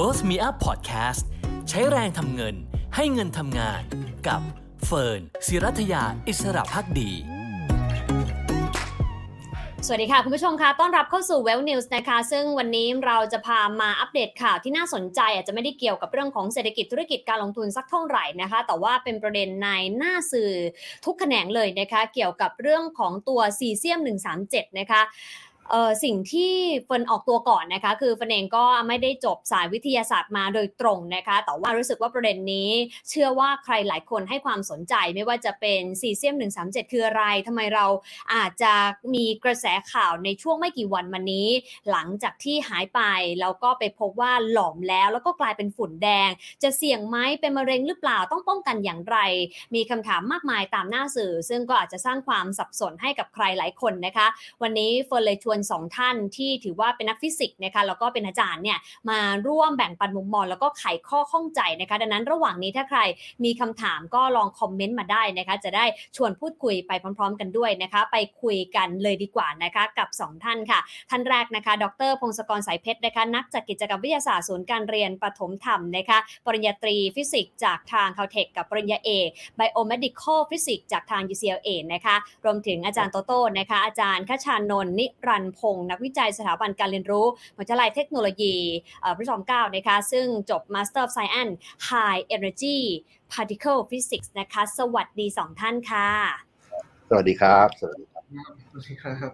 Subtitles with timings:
[0.00, 1.24] World Me Up Podcast
[1.68, 2.54] ใช้แรงทำเงิน
[2.96, 3.82] ให้เงินทำงาน
[4.26, 4.40] กับ
[4.84, 7.10] เฟิร์นศิรัทยาอิสระพักดี
[9.86, 20.50] สวัสดีค่ะคุณผู้ชมคะต้อนรับเข้าสู่ Well News นะคะ ซึ่งวันนี้เราจะพามาอัปเดตข่าวที่น่าสนใจ อาจจะไม่ได้เกี่ยวกับเรื่องของเศรษฐกิจธุรกิจการลงทุนสักเท่าไหร่นะคะ แต่ว่าเป็นประเด็นในหน้าสื่อ
[21.04, 24.00] ทุกแขนงเลยนะคะ เกี่ยวกับเรื่องของตัวซีเซียม
[24.38, 25.00] 137 นะคะ
[25.70, 26.52] เออสิ่งที่
[26.84, 32.70] เฟินออกตัวก่อนนะคะ คือเฟินเองก็ไม่ได้จบสายวิทยาศาสตร์มาโดยตรงนะคะ แต่ว่ารู้สึกว่าประเด็นนี้
[33.10, 36.34] เชื่อว่าใครหลายคนให้ความสนใจไม่ว่าจะเป็นซีเซียม
[36.64, 37.86] 137 คืออะไรทำไมเรา
[38.34, 38.72] อาจจะ
[39.14, 41.48] มีกระแสข่าวในช่วงไม่กี่วันมานี้
[41.90, 43.00] หลังจากที่หายไป
[43.40, 46.30] แล้วก็ไปพบว่าหลอมแล้วแล้วก็กลายเป็นฝุ่นแดง
[46.62, 49.18] จะเสี่ยงไหมเป็นมะเร็งหรือเปล่าต้องป้องกันอย่างไร
[49.74, 54.26] มีคำถามมากมายตามหน้าสื่อ ซึ่งก็อาจจะสร้างความสับสนให้กับใครหลายคนนะคะ
[54.62, 58.78] วันนี้เฟินเลยชวนสองท่านที่ถือว่าเป็นนักฟิสิกส์นะคะแล้วก็เป็นอาจารย์เนี่ย
[59.10, 63.00] มาร่วมแบ่งปันมุมมองแล้วก็ไขข้อข้องใจนะคะ ดังนั้นระหว่างนี้ถ้าใคร
[63.44, 65.84] มีคำถามก็ลองคอมเมนต์มาได้นะคะ จะได้
[66.16, 81.68] ชวนพูดคุยไปพร้อม ๆ กันด้วยนะคะ ไปคุยกันเลยดีกว่านะคะกับ 2 ท่านค่ะ ท่านแรกนะคะ ดร พงศกรสายเพชรนะคะ นักจัดกิจกรรมวิทยาศาสตร์ศูนย์การเรียนปฐมธรรมนะคะปริญญาตรีฟิสิกส์จากทาง Caltech กับปริญญาเอก Biomedical Physics จากทาง UCLA
[81.92, 88.56] นะคะรวมถึงอาจารย์โตโต้นะคะอาจารย์คชานนท์นิรันพงศ์นักวิจัยสถาบันการเรียนรู้มหาวิทยาลัยเทคโนโลยี
[89.00, 91.54] เอ่อพระจอมเกล้านะคะซึ่งจบ Master of Science
[91.88, 92.78] High Energy
[93.32, 96.08] Particle Physics นะคะ สวัสดี2ท่านค่ะ
[97.08, 99.32] สวัสดีครับ สวัสดีครับโอเคครับ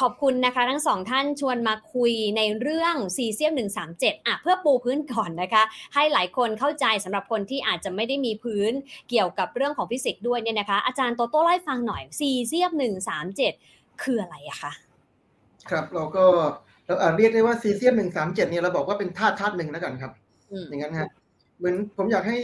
[0.00, 3.52] ขอบคุณนะคะ ทั้งสองท่านชวนมาคุยในเรื่องซีเซียม
[3.90, 5.62] 137อะเพื่อปูพื้นก่อนนะคะ
[5.94, 8.72] ให้หลายคนเข้าใจสำหรับคนที่อาจจะไม่ได้มีพื้น
[9.10, 12.72] เกี่ยวกับเรื่องของฟิสิกส์ด้วยเนี่ยนะคะ อาจารย์โตโต้เล่าให้ฟังหน่อยซีเซียม
[13.36, 14.72] 137 คืออะไรอะคะ
[15.70, 16.24] ครับ เราก็
[16.86, 20.12] เราอาจเรียกได้ว่าซีเซียมหนึ่งสามเจ็ดเนี่ยเราบอกว่าเป็นธาตุธาตุหนึ่งแล้วกันครับ
[20.52, 21.08] อืมอย่างนั้นฮะ
[21.58, 22.38] เหมือนผมอยากให้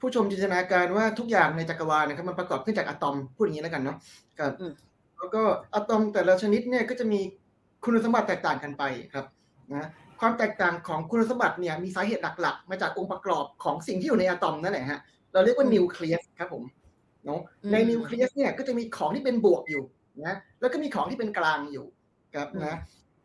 [0.00, 3.96] ผู้ชมจินตนาการว่าทุกอย่างในจักรวาลนะครับมันประกอบขึ้นจากอะตอมพูดอย่างนี้แล้วกันเนาะ
[4.38, 4.72] ครับอืม
[5.18, 5.42] แล้วก็
[5.74, 7.20] อะตอมแต่ละชนิดเนี่ยก็จะมี
[7.84, 9.24] คุณสมบัติแตกต่างกันไปครับ
[9.74, 9.88] นะ
[10.20, 15.00] ความแตกต่างของคุณสมบัติเนี่ยมีสาเหตุหลักๆ มาจากองค์ประกอบของสิ่งที่อยู่ในอะตอมนั่นแหละฮะ
[15.32, 16.62] เราเรียกว่านิวเคลียสครับผม
[17.24, 19.82] เนาะอืมในนิวเคลียสเนี่ยก็จะมีของที่เป็นบวกอยู่
[20.26, 21.86] นะแล้วก็มีของที่เป็นกลางอยู่
[22.34, 22.76] ครับนะ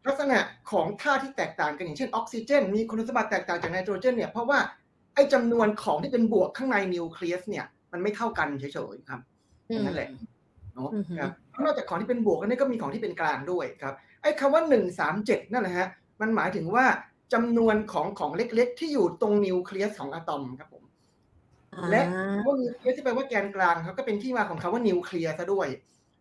[0.08, 0.40] ลักษณะ
[0.72, 4.60] ของธาตุที่แตกต่างกันอย่างเช่นออกซิเจน มีคุณสมบัติแตกต่างจากไนโตรเจนเนี่ยเพราะว่า
[5.16, 9.22] ไอ้จำนวนของที่เป็นบวกข้างในนิวเคลียสเนี่ยมันไม่เท่ากันเฉยๆครับ
[9.86, 10.10] นั่นแหละ
[10.74, 11.32] เนาะอือฮึครับ
[11.66, 15.88] นอกจากของที่เป็นบวกแล้วเนี่ยก็มีของที่เป็นกลางด้วยครับไอ้คำว่าหนึ่งสามเจ็ดนั่นแหละฮะ
[16.22, 16.86] มันหมายถึงว่า
[17.34, 20.84] จำนวนของของเล็กๆ ที่อยู่ตรงนิวเคลียสของอะตอมครับผม
[21.92, 25.68] และอ่าคำว่านิวเคลียสที่แปลว่าแกนกลางครับก็เป็นที่มาของคำว่านิวเคลียร์ซะด้วย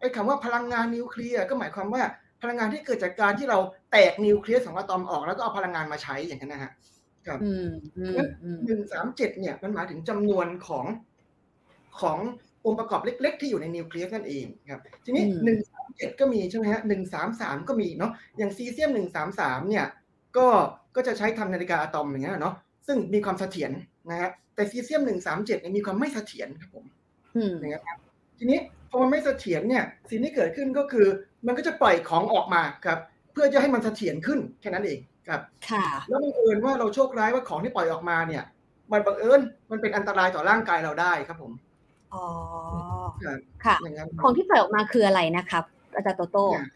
[0.01, 2.03] ไอ้คำว่าพลังงานนิวเคลียร์ก็หมายความว่า
[2.43, 3.59] พลังงานที่เกิดจากการที่เรา
[3.91, 6.73] แตกนิวเคลียสของอะตอมออกแล้วก็เอาพลังงานมาใช้อย่างนั้นนะฮะ
[7.27, 7.69] ครับอืม
[7.99, 10.87] อืมอืมหนึ่งสามเจ็ดเนี่ยมันหมายถึงจำนวนของ
[12.01, 12.19] ของ
[12.65, 19.87] องค์ประกอบเล็ก ๆ ที่อยู่ในนิวเคลียสนั่นเองครับ ทีนี้อืมหนึ่งสามเจ็ดก็มีใช่ไหมฮะหนึ่งสามสามก็มีเนาะอย่างซีเซียมหนึ่งสามสามเนี่ย
[20.37, 20.47] ก็
[20.97, 22.55] ก็จะใช้ทำนาฬิกาอะตอมอย่างเงี้ยเนาะ
[22.87, 23.71] ซึ่งมีความเสถียร
[24.11, 26.85] นะฮะแต่ซีเซียมหนึ่งสามเจ็ดเนี่ยมีความไม่เสถียรครับผม
[27.37, 27.99] อืมอย่างเงี้ยครับ
[28.39, 28.59] ทีนี้
[28.91, 31.07] พอมันไม่เสถียรเนี่ยสิ่งที่เกิดขึ้นก็คือ
[31.47, 32.99] มันก็จะปล่อยของออกมาครับ
[33.33, 35.41] เพื่อจะให้มันเสถียรขึ้นแค่นั้นเองครับ
[35.71, 38.45] ค่ะ แล้วบังเอิญว่าเราโชคร้ายว่าของที่ปล่อยออกมาเนี่ย
[38.93, 39.41] มันบังเอิญ
[39.71, 41.53] มันเป็นอันตรายต่อร่างกายเราได้ครับผม
[42.15, 42.25] อ๋อ
[43.23, 46.69] ครับค่ะอย่างนั้นของที่ปล่อยออกมาคืออะไรนะครับ อาจารย์โตโต้เนี่ย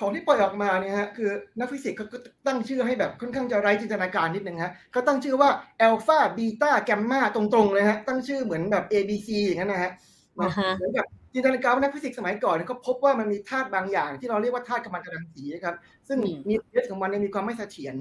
[0.00, 5.50] ของที่ปล่อยออกมาเนี่ยฮะคือนักฟิสิกส์เขาก็ตั้งชื่อให้แบบค่อนข้างจะไร้จินตนาการนิดนึงฮะเขาตั้งชื่อว่า
[5.82, 9.90] อัลฟาบีตาแกมมาตรงๆเลยฮะตั้งชื่อเหมือนแบบ A B C อย่างนั้นนะฮะ
[10.36, 11.06] เนาะอ่าฮะเหมือนกับ
[11.36, 15.74] จินตนาการว่านักฟิสิกส์สมัยก่อนเนี่ยเขาพบว่ามันมีธาตุบางอย่าง ที่เราเรียกว่าธาตุกัมมันตรังสีนะครับ
[16.08, 17.94] ซึ่งอืมมีเรื่องของมันเนี่ยมีความไม่เสถียร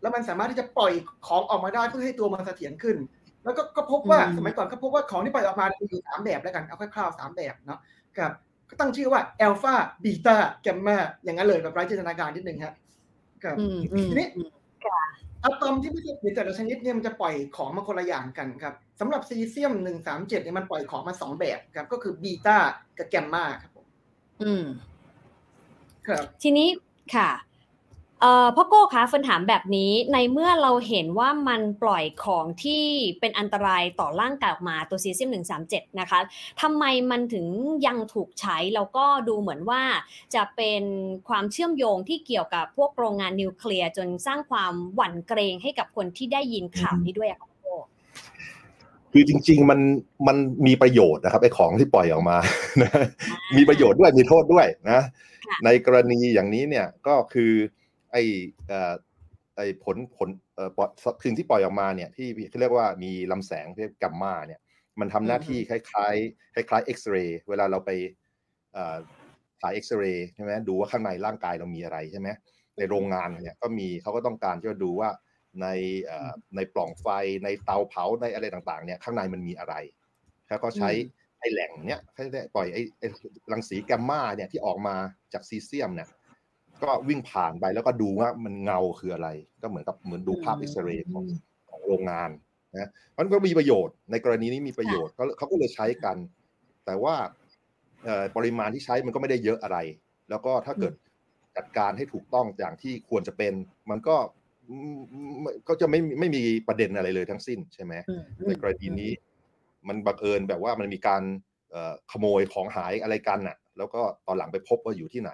[0.00, 0.92] แล้วมันสามารถที่จะปล่อย
[1.26, 2.96] ของออกมาได้เพื่อให้ตัวมันเสถียรขึ้น
[3.44, 7.80] แล้วก็ก็พบว่าสมัยก่อนก็พบว่าของที่ปล่อยออกมามีอยู่สามแบบแล้วกันเอาคร่าวๆสามแบบเนาะ
[8.18, 8.32] ครับ
[8.68, 9.74] ก็ตั้งชื่อว่าอัลฟา
[10.04, 12.74] บีตาแกมมาอย่างนั้นเลยแบบไร้จินตนาการนิดนึงครับ
[13.44, 14.28] ครับอืมอืมทีนี้
[15.42, 22.58] อืมอะตอมที่ไม่ใช่ในแต่ละชนิดเนี่ยมันจะปล่อยของมาคนละอย่างกันครับสำหรับซีเซียมหนึ่งสามเจ็ดเนี่ยมันปล่อยของมาสองแบบครับ ก็คือบีตา
[22.98, 23.86] กับแกมมาครับผม
[24.42, 24.64] อืม
[26.06, 26.68] ครับ ทีนี้
[27.14, 27.47] ค่ะเอ่อ
[28.56, 32.84] พ่อโก้คะเฟิร์นถามแบบนี้ในเมื่อเราเห็นว่ามันปล่อยของที่
[33.20, 36.20] เป็นอันตรายต่อร่างกายออกมาตัวซีเซียม137นะคะ
[36.62, 37.46] ทำไมมันถึง
[37.86, 39.82] ยังถูกใช้แล้วก็ดูเหมือนว่า
[40.34, 40.82] จะเป็น
[41.28, 47.76] ความเชื่อมโยงที่เกี่ยวกับพวกโรงงานนิวเคลียร์จนสร้างความหวั่นเกรงให้กับคนที่ได้ยินข่าวนี้ด้วยอะค่ะพ่อโก้
[49.12, 49.80] คือจริง ๆ มัน
[50.26, 50.36] มัน
[50.66, 52.38] มีประโยชน์นะครับไอ้ของที่ปล่อยออกมา
[52.82, 52.90] นะ
[53.56, 55.00] มีประโยชน์ด้วยมีโทษด้วยนะ
[55.46, 57.52] ค่ะในกรณีอย่างนี้เนี่ยก็คือ
[58.12, 58.22] ไอ้
[58.68, 58.94] เอ่อ
[59.56, 60.90] ไอ้ผลผลเอ่อปล่อย
[61.24, 64.60] สิ่งที่ปล่อยออกมาเนี่ยที่เขาเรียกว่ามีลำแสงเรียกกัมมาเนี่ย
[65.00, 67.90] มันทำหน้าที่คล้ายๆคล้ายๆเอ็กซเรย์เวลาเราไป
[68.74, 68.96] เอ่อ
[69.60, 72.28] ถ่ายเอ็กซเรย์ใช่ไหมดูว่าข้างในร่างกายเรามีอะไรใช่ไหม
[72.78, 75.10] ในโรงงานเนี่ยก็มีเขาก็ต้องการที่จะดูว่า
[75.62, 75.66] ใน
[76.04, 77.06] เอ่อในปล่องไฟ
[77.44, 79.74] ในเตาเผาในอะไรต่างๆเนี่ยข้างในมันมีอะไร
[80.48, 80.90] แล้วก็ใช้
[81.40, 83.02] ไอแหล่งเนี้ยให้ได้ปล่อยไอไอ
[83.52, 84.96] รังสีแกมมาเนี่ยที่ออกมา
[85.32, 86.08] จากซีเซียมเนี่ย
[86.82, 89.28] ก็วิ่งผ่านไปแล้วก็ดูว่ามันเงาคืออะไร
[89.62, 91.24] ก็เหมือนกับเหมือนดูภาพเอ็กซเรย์ของ
[91.70, 92.30] ของโรงงาน
[92.72, 96.16] นะมันก็มีประโยชน์ในกรณีนี้มีประโยชน์เขาเขาก็เลยใช้กัน
[96.86, 97.14] แต่ว่า
[98.36, 99.78] ปริมาณที่ใช้มันก็ไม่ได้เยอะอะไร
[100.30, 100.92] แล้วก็ถ้าเกิด
[101.56, 103.52] จัดการให้ถูกต้องอย่างที่ควรจะเป็น
[103.90, 104.16] มันก็
[105.68, 107.94] ก็จะไม่ไม่มีประเด็นอะไรเลยทั้งสิ้นใช่ไหม
[108.48, 109.10] ในกรณีนี้
[109.88, 111.22] มันบังเอิญแบบว่ามันมีการ
[112.12, 115.30] ขโมยของหายอะไรกันน่ะ แล้วก็ตอนหลังไปพบว่าอยู่ที่ไหน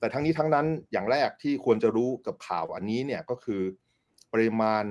[0.00, 3.62] แต่ทั้งนี้ทั้งนั้นอย่างแรกที่ควรจะรู้กับข่าวอันนี้เนี่ยก็คือ
[4.32, 4.84] ปริมาณ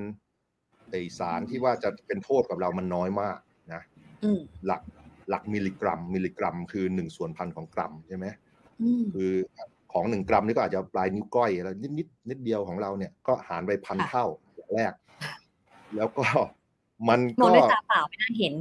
[0.90, 3.38] ไอสารที่ว่าจะเป็นโทษกับเรามันน้อยมาก
[3.74, 3.82] นะ
[4.66, 4.82] หลัก
[5.30, 8.26] หลักมิลลิกรัม มิลลิกรัม คือหนึ่งส่วนพันของกรัมใช่ไหม
[9.14, 9.32] คือ
[9.94, 14.26] ของหนึ่งกรัมนี่ก็อาจจะปลายนิ้วก้อยแล้วนิดนิดนิดเดียวของเราเนี่ยก็หารไปพันเท่า
[14.56, 14.94] อย่างแรก
[15.96, 16.26] แล้วก็
[17.10, 18.54] มันก็มองด้วยตาเปล่าไม่น่าเห็น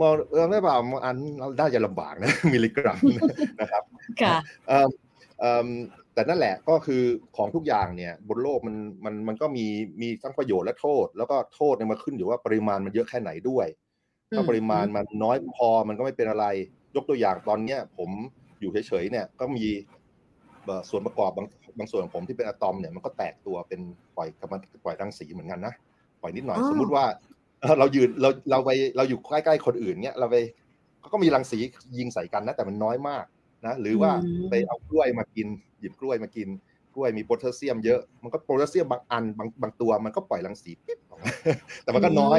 [0.00, 2.98] มองเออไม่เปล่าอันเราได้จะลำบากนะมิลลิกรัม
[3.60, 3.82] นะครับ
[4.22, 4.36] ค่ะ
[6.14, 7.02] แต่นั่นแหละก็คือ
[7.36, 9.66] ของทุกอย่างเนี่ยบนโลกมันมันมันก็มี
[10.02, 13.66] มีทั้งประโยชน์และโทษ แล้วก็โทษเนี่ยมาขึ้นอยู่ว่าปริมาณมันเยอะแค่ไหนด้วย
[14.34, 16.46] ถ้าปริมาณมันน้อยพอมันก็ไม่เป็นอะไร
[16.96, 18.10] ยกตัวอย่างตอนเนี้ยผม
[18.60, 19.66] อยู่เฉยๆเนี่ยก็มี
[20.90, 21.46] ส่วนประกอบบาง
[21.78, 23.80] บางส่วนของผมที่เป็นอะตอมเนี่ยมันก็แตกตัวเป็น
[24.16, 25.74] ปล่อยกำมันปล่อยรังสีเหมือนกันนะ
[26.20, 27.04] ปล่อยนิดหน่อยสมมุติว่า
[27.78, 30.36] เรายืนเราเราไปเราอยู่ใกล้ๆคนอื่นเนี่ยเราไป
[31.12, 31.58] ก็มีรังสี
[31.98, 33.24] ยิงใส่กันนะแต่มันน้อยมาก
[33.66, 34.12] นะหรือว่า
[34.50, 35.46] ไปเอากล้วยมากิน
[35.80, 36.48] หยิบกล้วยมากิน
[36.94, 41.28] กล้วยมีโพแทสเซียมเยอะมันก็โพแทสเซียมบางอันบางบางตัวมันก็ปล่อยรังสีปิ๊บออกมา
[41.82, 42.38] แต่มันก็น้อย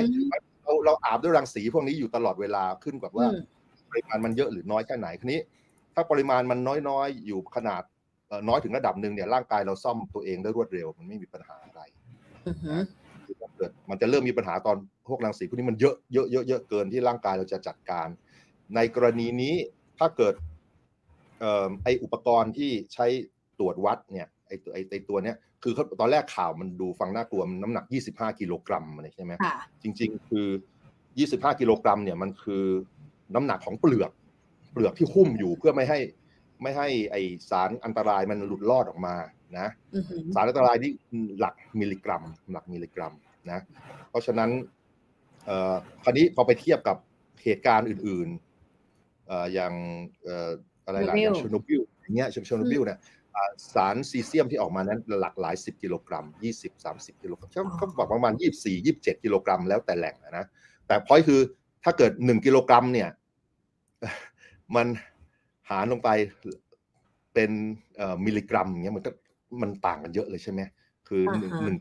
[0.64, 3.28] เราเราอาบด้วยรังสีพวกนี้อยู่ตลอดเวลาขึ้นกับว่า
[3.90, 5.40] ปริมาณมันเยอะหรือน้อยแค่ไหนทีนี้
[5.96, 6.60] ถ้าปริมาณมัน
[6.90, 7.84] น้อยๆ อยู่ขนาด
[8.48, 11.82] น้อยถึงระดับหนึ่งเนี่ยร่างกายเราซ่อมตัวเองได้รวดเร็ว มันไม่มีปัญหาอะไร
[13.58, 14.78] เกิดมันจะเริ่มมีปัญหาตอน
[15.08, 18.08] พวกรังสีพวกนี้มันเยอะเยอะเยอะเยอะเกินที่ร่างกายเราจะจัดการ
[18.76, 19.56] ในกรณีนี้
[20.00, 20.34] ถ้าเกิด
[21.84, 23.06] ไออุปกรณ์ที่ใช้
[23.60, 29.34] ตรวจวัดเนี่ยไอไอไอตัวเนี้ยคือตอนแรกข่าวมันดูฟังน่ากลัวมันน้ำหนัก 25 กิโลกรัมอะไรใช่ไหม
[29.84, 30.48] จริง ๆ คือ
[31.04, 32.66] 25 กิโลกรัมเนี่ยมันคือ
[33.36, 34.12] น้ำหนักของเปลือก
[34.72, 36.00] เปลือกที่หุ้มอยู่เพื่อไม่ให้
[36.62, 37.16] ไม่ให้ไอ
[37.50, 39.16] สารอันตรายมันหลุดลอดออกมา
[39.58, 39.68] นะ
[40.36, 40.92] สารอันตรายที่
[41.40, 43.14] หลักมิลลิกรัม หลักมิลลิกรัม
[43.52, 43.60] นะ
[44.10, 44.50] เพราะฉะนั้น
[45.46, 46.98] เอ่อคราวนี้พอไปเทียบกับ
[47.44, 49.74] เหตุการณ์อื่นๆเอ่ออย่าง
[50.24, 53.00] เอ่ออะไรล่ะอย่างเชอร์โนบิลอย่างเงี้ยเชอร์โนบิลเนี่ย
[53.74, 60.46] สารซีเซียมที่ออกมานั้นหลักหลายสิบกิโลกรัมยี่สิบสามสิบกิโลกรัมเขาบอกประมาณยี่สี่ยี่บเจ็ดกิโลกรัมแล้วแต่แหล่งนะ
[60.88, 61.40] แต่พอยคือ
[61.84, 63.10] ถ้าเกิดหนึ่งกิโลกรัมเนี่ย
[64.76, 64.88] มัน
[65.70, 66.10] หารลงไป
[67.34, 67.52] เป็น
[68.26, 69.12] มิลลิกรัมเงี้ยมันก็
[69.62, 70.62] มันต่างกันเยอะเลยใช่ไหม
[71.08, 71.78] คือหนึ่งหนึ่ง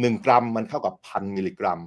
[0.00, 1.80] หนึ่งกรัมมันเท่ากับพันมิลลิกรัม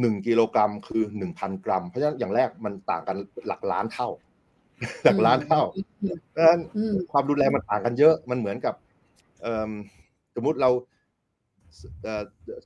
[0.00, 4.08] หนึ่งกิโลกรัมคือหนึ่งพันกรัม เพราะฉะนั้นอย่างแรกมันต่างกันหลักล้านเท่า
[5.04, 5.62] หลักล้านเท่า
[6.30, 6.60] เพราะฉะนั้น
[7.12, 8.74] ความรุนแรงมันต่างกันเยอะมันเหมือนกับ
[10.34, 10.70] สมมุติเรา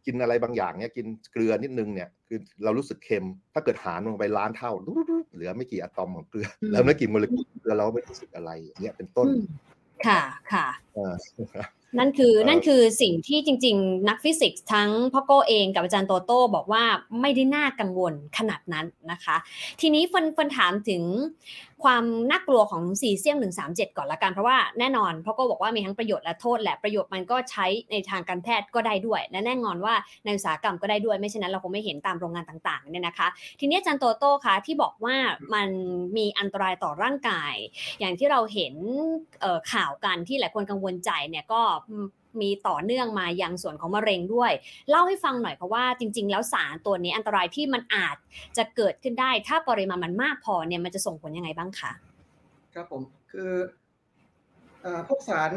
[0.07, 4.73] กินอะไรบางอย่างเนี่ยกินเกลือนิดนึงเนี่ยคือเรารู้สึกเค็ม ถ้าเกิดหารลงไปล้านเท่า
[5.35, 9.29] เหลือไม่กี่อะตอมของเกลือแล้วไม่กี่โมเลกุลเกลือเราไม่รู้สึกอะไรเนี่ยเป็นต้น
[10.07, 10.21] ค่ะ
[10.53, 10.67] ค่ะ
[11.99, 16.85] นั่นคือนั่นคือสิ่งที่จริง ๆ นักฟิสิกส์ทั้งพ่อโก้เองกับอาจารย์โตโต้บอกว่า
[17.21, 19.37] ไม่ได้น่ากังวลขนาดนั้นนะคะ
[19.81, 21.03] ทีนี้ฟันฟันถามถึง
[21.85, 23.37] ความน่ากลัวของซีเซียม
[23.67, 33.29] 137 ก่อนละกัน เพราะว่าแน่นอนเพ่อโก้บอกว่ามีทั้งประโยชน์และโทษแหละประโยชน์มันก็ใช้ในทางการแพทย์ก็ได้ด้วย และแน่นอนว่าในอุตสาหกรรมก็ได้ด้วยไม่เช่นนั้นเราคงไม่เห็นตามโรงงานต่างๆเนี่ยนะคะ
[33.61, 35.17] ทีนี้อาจารย์โตโต้คะที่บอกว่า
[35.55, 35.69] มัน
[36.17, 37.55] มีอันตรายต่อร่างกาย
[38.01, 38.75] อย่างที่เราเห็น
[39.73, 41.63] ข่าวกันที่หลายคนกังวลใจเนี่ยก็
[42.43, 44.53] มีต่อเนื่องมายังส่วนของมะเร็งด้วย
[44.91, 48.17] เล่าให้ฟังหน่อยเพราะว่าจริง ๆ แล้วสารตัวนี้อันตรายที่มันอาจ
[48.57, 51.93] จะเกิดขึ้นได้ ถ้าปริมาณมันมากพอเนี่ยมันจะส่งผลยังไงบ้างคะ
[52.75, 53.51] ครับผมคือ
[55.09, 55.53] พวกสาร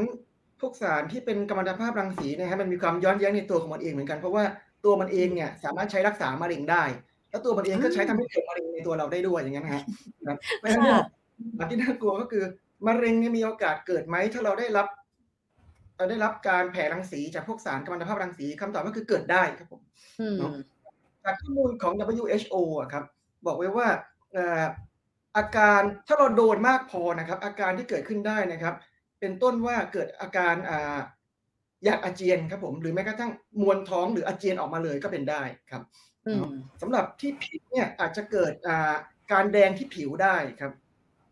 [0.61, 4.43] พวกสารที่เป็นกัมมันตภาพรังสีนะฮะมันมีความย้อนแย้งในตัวของมันเองเหมือนกันเพราะว่า
[4.85, 6.83] ตัวมันเองเนี่ยสามารถใช้รักษามะเร็งได้
[7.29, 9.83] แล้วตัวมันเองก็ใช้ทำให้เกิดมะเร็งในตัวเราได้ด้วยอย่างนั้นฮะ
[10.59, 10.93] เพราะฉะนั้น
[11.59, 12.43] อันที่น่ากลัวก็คือ
[12.87, 15.06] มะเร็งเนี่ยมีโอกาสเกิดไหมถ้าเราได้รับเรา
[16.09, 19.81] ได้รับการแผ่รังสีจากพวกสารกัมมันตภาพรังสีคำตอบก็คือเกิดได้ครับผม
[21.23, 23.03] จากข้อมูลของ WHO อะครับ
[23.45, 23.87] บอกไว้ว่า
[25.37, 28.75] อาการถ้าเราโดนมากพอนะครับ อาการที่เกิดขึ้นได้นะครับ
[29.19, 30.55] เป็นต้นว่าเกิดอาการ
[31.85, 35.83] อยากอาเจียนครับผม หรือแม้กระทั่งมวนท้องหรืออาเจียนออกมาเลยก็เป็นได้ครับ
[36.81, 38.53] สำหรับที่ผิวเนี่ยอาจจะเกิด
[39.31, 40.73] การแดงที่ผิวได้ครับ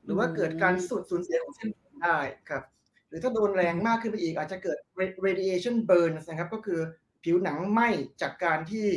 [0.06, 2.20] หรือว่าเกิดการสูดสูญเสียของเส้นผมได้
[2.50, 2.64] ครับ
[3.08, 4.78] หรือถ้าโดนแรงมากขึ้นไปอีกอาจจะเกิด
[5.26, 6.80] radiation burn นะครับ ก็คือ
[7.24, 7.90] ผิวหนังไหม้
[8.22, 8.88] จากการที่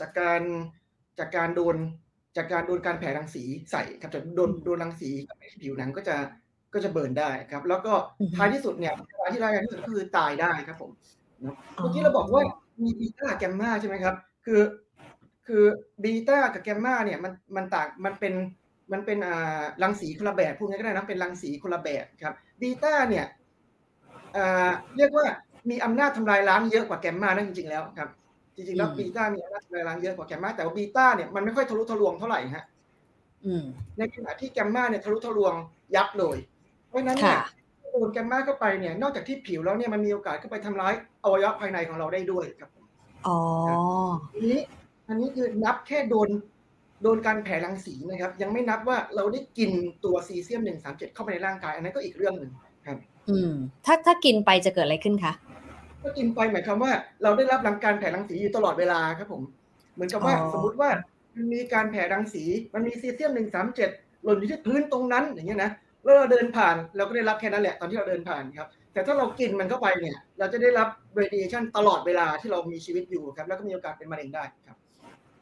[0.00, 0.42] จากการ
[1.18, 1.76] จากการโดน
[2.36, 5.10] จากการโดนการแผ่รังสีใส่ครับจากโดนโดนรังสี
[5.62, 6.16] ผิวหนังก็จะ
[6.74, 7.92] ก็จะเบิร์นได้ครับ แล้วก็
[8.36, 10.90] ท้ายที่สุดเนี่ยเวลาที่ร้ายแรงที่สุดก็คือตายได้ครับผม
[11.40, 12.42] เมื่อกี้เราบอกว่า
[12.82, 14.14] มีบีต้าแกมมาใช่ไหมครับ
[14.46, 14.60] คือ
[15.46, 15.64] คือ
[16.02, 18.34] บีต้ากับแกมมาเนี่ยมันมันต่างมันเป็น
[18.92, 23.26] มันเป็นอ่ารังสีคนละแบบพูดง่ายก็ได้นะเป็นรังสีคนละแบบครับบีต้าเนี่ย
[24.36, 25.26] อ่าเรียกว่า
[25.70, 28.08] มีอำนาจทำลายล้างเยอะกว่าแกมมานั่นจริงๆแล้วครับ
[28.54, 32.64] จริงๆแล้วบีต้ามีอำนาจทำลายล้างเยอะกว่าแกมมาแต่ว่าบีต้าเนี่ยมันไม่ค่อยทะลุทะลวงเท่าไหร่ฮะ
[33.98, 35.54] ในขณะที่แกมมาเนี่ยทะลุทะลวง
[35.94, 36.38] ยับเลย
[36.88, 37.40] เพราะนั้นเนี่ย
[37.90, 40.92] โดนแกมมาเข้าไปเนี่ยนอกจากที่ผิวแล้วเนี่ยมันมีโอกาสเข้าไปทำร้าย
[41.24, 42.70] อวัยวะภายในของเราได้ด้วยครับ
[43.26, 43.38] อ๋อ
[44.32, 44.60] ทีนี้
[45.08, 46.28] อันนี้คือนับแค่โดน
[47.02, 49.70] โดนการแผ่รังสีนะครับ ยังไม่นับว่าเราได้กิน
[50.04, 52.52] ตัวซีเซียมหนึ่งสามเจ็ดเข้าไปในร่างกาย อันนั้นก็อีกเรื่องหนึ่ง
[52.86, 53.52] ครับ อืม
[53.86, 55.32] ถ้าถ้ากินไปจะเกิดอะไรขึ้นคะ
[56.02, 59.42] ถ้ากินไปหมายความว่า เราได้รับรังการแผ่รังสีอยู่ตลอดเวลาครับ ผม
[59.94, 60.90] เหมือนกับว่าสมมติว่า
[61.36, 63.90] มันมีการแผ่รังสี มันมีซีเซียมหนึ่งสามเจ็ด
[64.24, 65.70] หล่นอยู่ที่พื้นตรงนั้น อย่างเงี้ยนะ
[66.02, 74.76] แล้วเราเดินผ่านเราก็ได้รับแค่นั้นแหละตอนที่เราเดินผ่านครับแต่ถ้าเรากินมันเข้าไปเนี่ย เราจะได้รับradiation ตลอดเวลาที่เรามีชีวิตอยู่ครับ แล้วก็มีโอกาสเป็นมะเร็งได้ครับ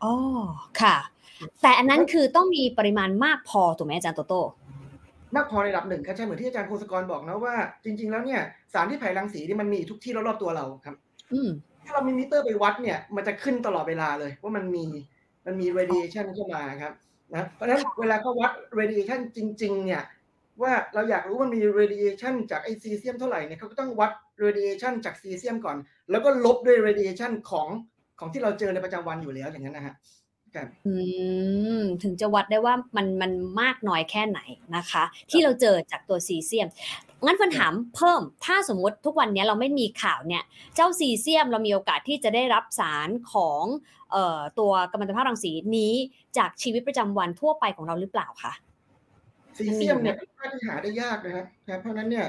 [0.04, 0.14] อ๋อ
[0.80, 0.96] ค่ะ
[1.62, 4.40] แต่อันนั้นคือต้องมีปริมาณมากพอถูกไหมอาจารย์โตโต้
[5.36, 8.40] มากพอในระดับหนึ่งครับใช่เหมือนที่อาจารย์พงศกรบอกนะว่า จริง ๆ แล้วเนี่ย
[8.72, 10.96] สารที่แผ่รังสีนี่มันมีทุกที่รอบๆตัวเราครับ
[11.32, 11.40] อืม
[11.84, 14.84] ถ้าเรามีมิเตอร์ไปวัดเนี่ยมันจะขึ้นตลอดเวลาเลย ว่ามันมี
[15.46, 16.92] มันมี radiation เข้ามาครับ
[17.34, 20.02] นะเพราะฉะนั้นเวลาเขาวัด radiation จริง ๆ เนี่ย
[20.62, 24.12] ว่าเราอยากรู้ว่ามี radiation จากไอซีเซียมเท่าไหร่เนี่ยเขาก็ต้องวัด
[24.44, 25.76] radiation จากซีเซียมก่อน
[26.10, 27.68] แล้วก็ลบด้วย radiation ของ
[28.18, 29.94] ของที่เราเจอในประจำวันอยู่แล้วอย่างนั้นนะฮะ
[30.86, 30.94] อื
[31.80, 34.40] มถึงจะวัดได้ว่ามันมันมากน้อยแค่ไหน
[34.76, 36.68] นะคะ ที่เราเจอจากตัวซีเซียม
[37.24, 40.42] งั้นฟันถามเพิ่ม ถ้าสมมติทุกวันนี้เราไม่มีข่าวเนี่ย
[40.74, 43.62] เจ้าซีเซียมเรามีโอกาสที่จะได้รับสารของ
[44.12, 45.92] เอ่อตัวกัมมันตภาพรังสีนี้
[46.38, 48.52] จากชีวิตประจำวันทั่วไปของเราหรือเปล่าคะ
[49.58, 51.42] ซีเซียมเนี่ยค่าที่หาได้ยากนะครั
[51.76, 52.26] บเพราะนั้นเนี่ย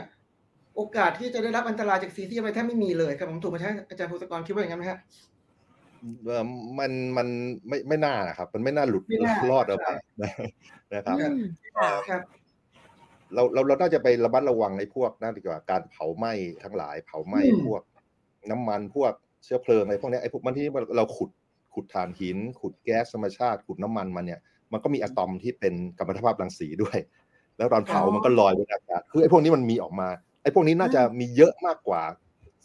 [0.75, 4.99] โอกาสที่จะได้รับอันตรายจากซีเซียมไปแทบไม่มีเลยครับผมถูกไหมครับอาจารย์ภูสกรคิดว่าอย่างนั้นไหมครับ
[6.79, 7.27] มันมัน
[7.67, 9.03] ไม่ไม่น่านะครับ มันไม่น่าหลุด
[9.51, 9.89] รอดออกไป
[10.93, 11.17] นะครับ
[13.33, 16.33] เราเราเราน่าจะไประมัดระวังในพวกนั่นดีกว่าการเผาไหม้
[16.63, 17.81] ทั้งหลาย เผาไหม้พวก
[18.51, 20.65] น้ำมันพวกเชื้อเพลิงอะไรพวกนี้ไอ้พวกมันที่
[20.97, 21.29] เราขุด
[21.73, 24.39] ขุดถ่านหิน ขุดแก๊สธรรมชาติขุดน้ำมันมันเนี่ย
[24.71, 26.97] มันก็มีอะตอมที่เป็นกัมมันตภาพรังสีด้วย
[27.57, 30.07] แล้วตอนเผามันก็ลอยบนอากาศคือไอ้พวกนี้มันมีออกมา
[30.43, 32.01] ไอ้พวกนี้น่าจะมีเยอะมากกว่า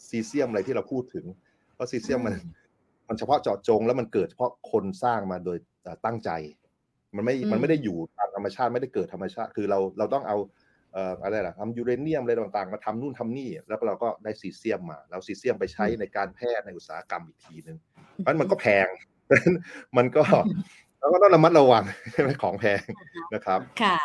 [0.07, 1.25] ซีเซียมอะไรที่เราพูดถึง
[1.75, 2.33] เพราะซีเซียมมัน
[3.07, 5.57] มันเฉพาะเจาะจงแล้วมันเกิดเฉพาะคนสร้างมาโดย
[6.05, 6.29] ตั้งใจ
[7.15, 10.37] มันไม่มันไม่ได้อยู่ตามธรรมชาติไม่ได้เกิดธรรมชาติ คือเราเราต้องเอา
[10.93, 17.77] เอ่ออะไรล่ะทำยูเรเนียมอะไรต่างๆ มาทำนู่นทำนี่ แล้วเราก็ได้ซีเซียมมา แล้วซีเซียมไปใช้ในการแพทย์ในอุตสาหกรรมอีกทีหนึ่ง
[18.15, 18.87] เพราะมันก็แพง
[19.97, 20.23] มันก็
[20.99, 22.81] เราก็ต้องระมัดระวังใช่ไหมของแพง
[23.33, 23.97] นะครับ ค่ะ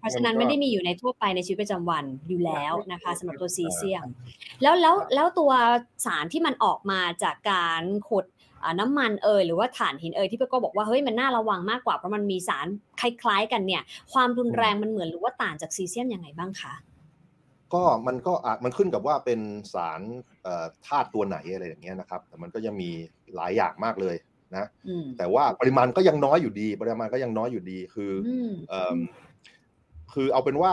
[0.00, 4.06] เพราะฉะนั้นไม่ได้มีอยู่ในทั่วไปในชีวิตประจำวันอยู่แล้วนะคะสำหรับตัวซีเซียม
[4.62, 5.52] แล้วแล้วแล้วตัว
[6.06, 8.24] สารที่มันออกมาจากการขุด
[8.80, 12.66] น้ำมันเอยหรือว่าถ่านหินเอยที่พี่ก็บอกว่าเฮ้ยมันน่าระวังมากกว่าเพราะมันมีสาร
[13.00, 16.74] คล้ายๆ กันเนี่ย ความรุนแรงมันเหมือนหรือว่าต่างจากซีเซียมยังไงบ้างคะ
[17.74, 19.40] ก็มันก็อาจมันขึ้นกับว่าเป็น
[19.74, 20.00] สาร
[20.86, 22.90] ธาตุตัวไหนอะไรอย่างเงี้ยนะครับ แต่มันก็ยังมี
[23.36, 24.16] หลายอย่างมากเลย
[24.52, 24.68] นะ
[25.18, 28.12] แต่ว่าปริมาณก็ยังน้อยอยู่ดี ปริมาณก็ยังน้อยอยู่ดีคือ
[30.14, 30.72] คือเอาเป็นว่า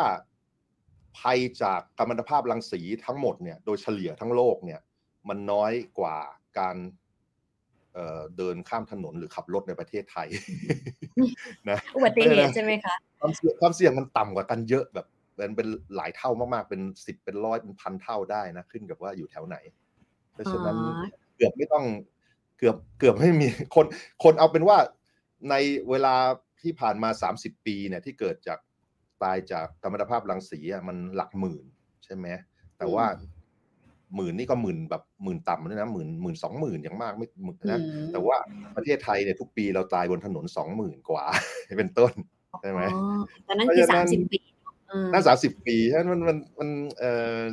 [1.19, 4.79] ภัยจากกัมมันตภาพรังสีทั้งหมดเนี่ยโดยเฉลี่ยทั้งโลกเนี่ย
[5.29, 6.17] มันน้อยกว่า
[6.59, 6.77] การ
[8.37, 10.27] เดินข้ามถนนหรือขับรถในประเทศไทย
[11.69, 19.57] นะอุบัติเหตุใช่ไหมคะความเสี่ยงความเสี่ยงมันต่ำกว่ากันเยอะแบบเป็นเป็นหลายเท่ามากๆเป็นสิบเป็นร้อยเป็นพันเท่าได้นะ ขึ้นกับว่าอยู่แถวไหน
[20.33, 20.77] เพราะฉะนั้น
[21.37, 21.85] เกือบไม่ต้อง
[22.57, 23.85] เกือบเกือบไม่มีคน
[24.23, 24.77] คนเอาเป็นว่า
[25.49, 25.55] ใน
[25.89, 26.15] เวลา
[26.61, 28.59] ที่ผ่านมาสามสิบปีเนี่ยที่เกิดจาก
[29.23, 31.65] ตายจากธรรมชภาพรังสีอะมันหลักหมื่น
[32.03, 32.27] ใช่ไหม
[32.77, 33.05] แต่ว่า
[34.15, 37.81] หมื่นนี่ก็หมื่นแบบหมื่นต่ำนะหมื่นหมื่นสองหมื่นอย่างมากไม่หมื่นนะ
[38.11, 38.37] แต่ว่า
[38.75, 41.25] ประเทศไทยเนี่ยทุกปีเราตายบนถนนสองหมื่นกว่า
[41.77, 42.11] เป็นต้น
[42.61, 42.81] ใช่ไหม
[43.45, 44.39] แต่นั้นคือสามสิบปี
[45.13, 46.69] นั่นสามสิบปีฉะนั้นมันมันมัน
[46.99, 47.03] เอ
[47.41, 47.43] อ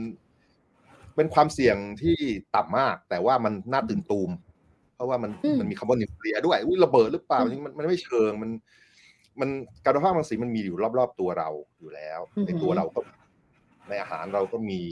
[1.17, 2.17] เป็นความเสี่ยงที่
[2.55, 4.31] ต่ำมาก แต่ว่ามันน่าตื่นตูม
[4.95, 5.31] เพราะว่ามัน
[5.61, 8.51] มันมีคาร์บอนนิวเคลียร์ด้วยอุ้ยระเบิดหรือเปล่ามันมันไม่เชิงมัน
[9.41, 9.51] มัน
[9.85, 11.49] การภาพรังสีมันมีอยู่รอบ ๆ ตัวเรา
[11.79, 13.01] อยู่แล้ว ในตัวเราก็
[13.89, 14.83] ในอาหารเราก็มี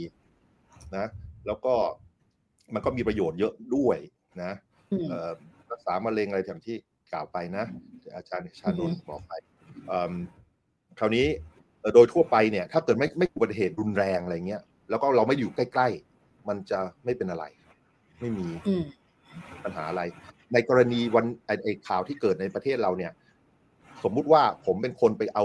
[0.96, 1.06] นะ
[1.46, 1.75] แล้วก็
[2.75, 3.99] มันก็มีประโยชน์เยอะด้วย
[4.42, 4.52] นะ
[4.92, 5.30] อืมเอ่อ
[5.72, 6.76] รักษามะเร็งอะไรอย่างที่
[7.12, 7.64] กล่าวไปนะ
[8.16, 9.32] อาจารย์ชานนท์บอกไป
[9.88, 10.12] เอิ่ม
[10.99, 11.26] คราวนี้
[11.80, 17.44] เอ่อโดยทั่วไปเนี่ย ถ้าเกิดไม่ไม่อุบัติเหตุรุนแรงอะไรเงี้ยแล้วก็เราไม่อยู่ใกล้ ๆ มันจะไม่เป็นอะไร
[18.20, 18.84] ไม่มีอืม
[19.64, 20.02] ปัญหาอะไร
[20.52, 23.12] ในกรณีวันไอ้ไอ้ข่าวที่เกิดในประเทศเราเนี่ย
[24.04, 25.44] สมมุติว่าผมเป็นคนไปเอา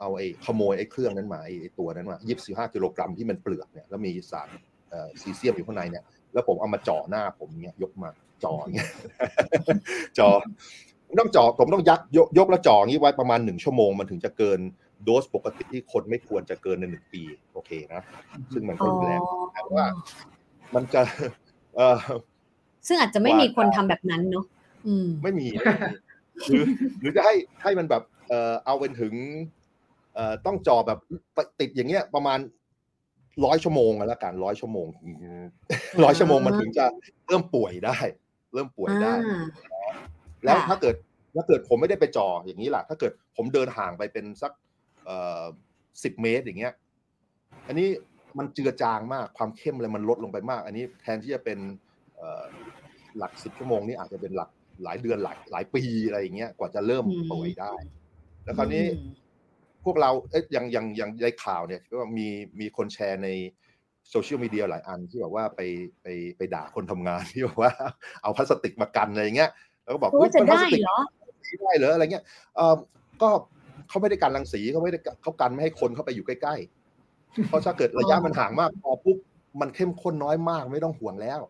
[0.00, 4.48] เอาไอ้ขโมยไอ้เครื่องนั้นมาไอ้ไอ้ตัวนั้นมายี่สิบห้ากิโลกรัมที่มันเปลือกเนี่ยแล้วมีสาร
[4.90, 8.08] เอ่อซีเซียมอยู่ข้างในเนี่ย แล้วผมเอามาจ่อหน้าผมเนี่ยยกมา
[8.44, 8.90] จ่ออย่างเงี้ย
[10.18, 10.28] จ่อ
[11.06, 14.60] ผมต้องจ่อผมต้องยักยกยกแล้วจ่ออย่างนี้ไว้ประมาณหนึ่งชั่วโมงมันถึงจะเกิน
[15.04, 17.22] โดสปกติที่คนไม่ควรจะเกินในหนึ่งปี
[17.52, 18.02] โอเคนะ
[18.52, 19.20] ซึ่งมันก็รุนแรง
[19.54, 19.84] แต่ว่า
[20.74, 21.00] มันจะ
[21.76, 21.96] เออ
[22.86, 24.44] ซึ่งอาจจะไม่มีคนทำแบบนั้นเนาะ
[24.86, 25.92] อืมไม่มีไม่มี
[26.46, 26.64] หรือ
[27.00, 29.14] หรือจะให้ให้มันแบบเออเอาเป็นถึง
[30.14, 30.98] เอ่อต้องจอแบบ
[31.60, 32.38] ติดอย่างเงี้ยประมาณ
[33.44, 34.88] ร้อยชั่วโมงแล้วกันร้อยชั่วโมง
[36.04, 36.86] ร้อยชั่วโมงมันถึงจะ
[37.26, 37.98] เริ่มป่วยได้
[38.54, 39.42] เริ่มป่วยได้อ่า
[40.44, 40.96] แล้วค่ะถ้าเกิด
[41.36, 44.52] ถ้าเกิดผมไม่ได้ไปจออย่างนี้ล่ะ ถ้าเกิดผมเดินห่างไปเป็นสัก
[45.06, 45.42] เอ่อ
[46.04, 46.74] สิบเมตรอย่างเงี้ย
[47.66, 47.88] อันนี้
[48.38, 51.58] มันเจือจางมากความเข้มอะไรมันลดลงไปมาก อันนี้แทนที่จะเป็น
[52.16, 52.44] เอ่อ
[53.18, 54.50] หลักสิบชั่วโมงนี่อาจจะเป็นหลัก
[54.84, 57.74] หลายเดือนหลายหลายปีอะไรอย่างเงี้ยกว่าจะเริ่มอืมป่วยได้
[58.44, 59.12] แล้วคราวนี้อืม
[59.84, 62.26] พวกเราเอ๊ะอย่างอย่างอย่างในข่าวเนี่ยก็มี
[62.60, 63.28] มีคนแชร์ใน
[64.10, 65.60] โซเชียลมีเดียหลายอันที่บอกว่าไป
[66.02, 66.06] ไป
[66.36, 67.72] ไปด่าคนทำงานที่บอกว่า
[68.22, 69.50] เอาพลาสติกมากันอะไรอย่างเงี้ย
[69.84, 70.98] แล้วก็บอกโอ้เฮ้ยจะมันพลาได้สติกเหรอ
[71.60, 72.24] ได้เหรออะไรเงี้ย
[72.56, 72.74] เออ
[73.22, 73.28] ก็
[73.88, 79.18] เขาไม่ได้กันรังสีเขาไม่ได้เขากันไม่ให้คนเข้าไปอยู่ใกล้ๆเพราะถ้าเกิดระยะอ๋อมันห่างมากพอปุ๊บ
[79.60, 81.40] มันเข้มข้นน้อยมากไม่ต้องห่วงแล้ว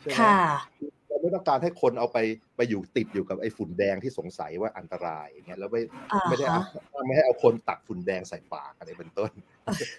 [0.00, 0.38] ใช่ไหมค่ะ
[0.78, 0.93] เรา
[1.24, 2.18] ไม่ต้องการให้คนเอาไป
[2.56, 5.80] ไปอยู่ติดอยู่กับไอ้ฝุ่นแดงที่สงสัยว่าอันตรายอย่างเงี้ยแล้วไม่
[6.12, 6.64] อ่าไม่ได้เอาฮะ
[7.06, 9.30] ไม่ให้เอาคนตักฝุ่นแดงใส่ปากอะไรเป็นต้น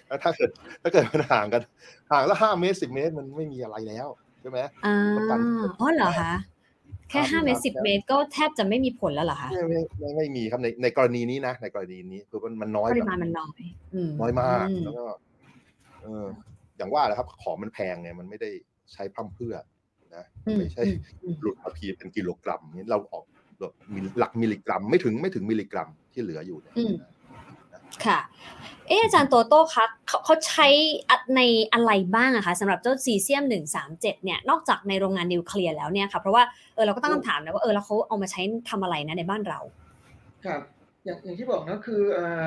[0.06, 0.50] แล้วถ้าเกิด
[0.82, 1.62] ถ้าเกิดมันห่างกัน
[2.12, 4.08] ห่างละห้าเมตรสิบเมตรมันไม่มีอะไรแล้ว
[4.40, 5.38] ใช่ไหมอ่าประกัน
[5.80, 6.32] อ๋อเหรอคะ
[7.10, 13.60] แค่ครับห้าเมตรสิบครับเมตรก็แทบจะไม่มีผลแล้วเหรอคะไม่ไม่ไม่ไม่มีครับในในกรณีนี้นะในกรณีนี้คือมันมันน้อยปแบริบมาณมันน้อย
[13.94, 15.06] อืมน้อยมากอืแล้วก็
[16.02, 16.26] เออ
[16.76, 18.50] อย่างว่าแหละครับ ของมันแพงไงมันไม่ได้
[18.92, 19.56] ใช้พร่ำเพรื่อ
[20.16, 20.82] นะอืมไม่ใช่
[21.22, 23.24] อืมหลุดมาพีเป็นกิโลกรัมนี่เราออก
[23.60, 26.94] แบบมิลหลักมิลลิกรัม ไม่ถึงไม่ถึงมิลลิกรัมที่เหลืออยู่เนี่ยอืม
[28.06, 28.18] ค่ะ
[28.88, 30.66] เอออาจารย์โตโต้คะเขาเขาใช้
[31.08, 31.40] อะใน
[31.72, 36.42] อะไรบ้างอะคะสำหรับเจ้าซีเซียมหนึ่งสามเจ็ดเนี่ยนอกจากในโรงงานนิวเคลียร์แล้วเนี่ยค่ะเพราะว่า
[36.74, 39.60] เออเราก็ตั้งคำถามนะว่าเออแล้วเขาเอามาใช้ทำอะไรนะในบ้านเรา
[40.44, 40.60] ครับ
[41.04, 42.44] อย่างอย่างที่บอกนะคือเอ่อ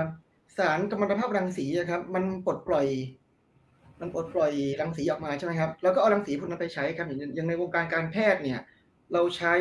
[0.58, 2.88] สารกัมมันตภาพรังสีอะครับ มันปลดปล่อย
[4.01, 8.59] มันปลดปล่อยรังสีออกมาใช่ไหมครับแล้วก็เอารังสีพวกนั้นไปใช้ครับอย่างอย่างในวงการการแพทย์เนี่ย
[9.13, 9.53] เราใช้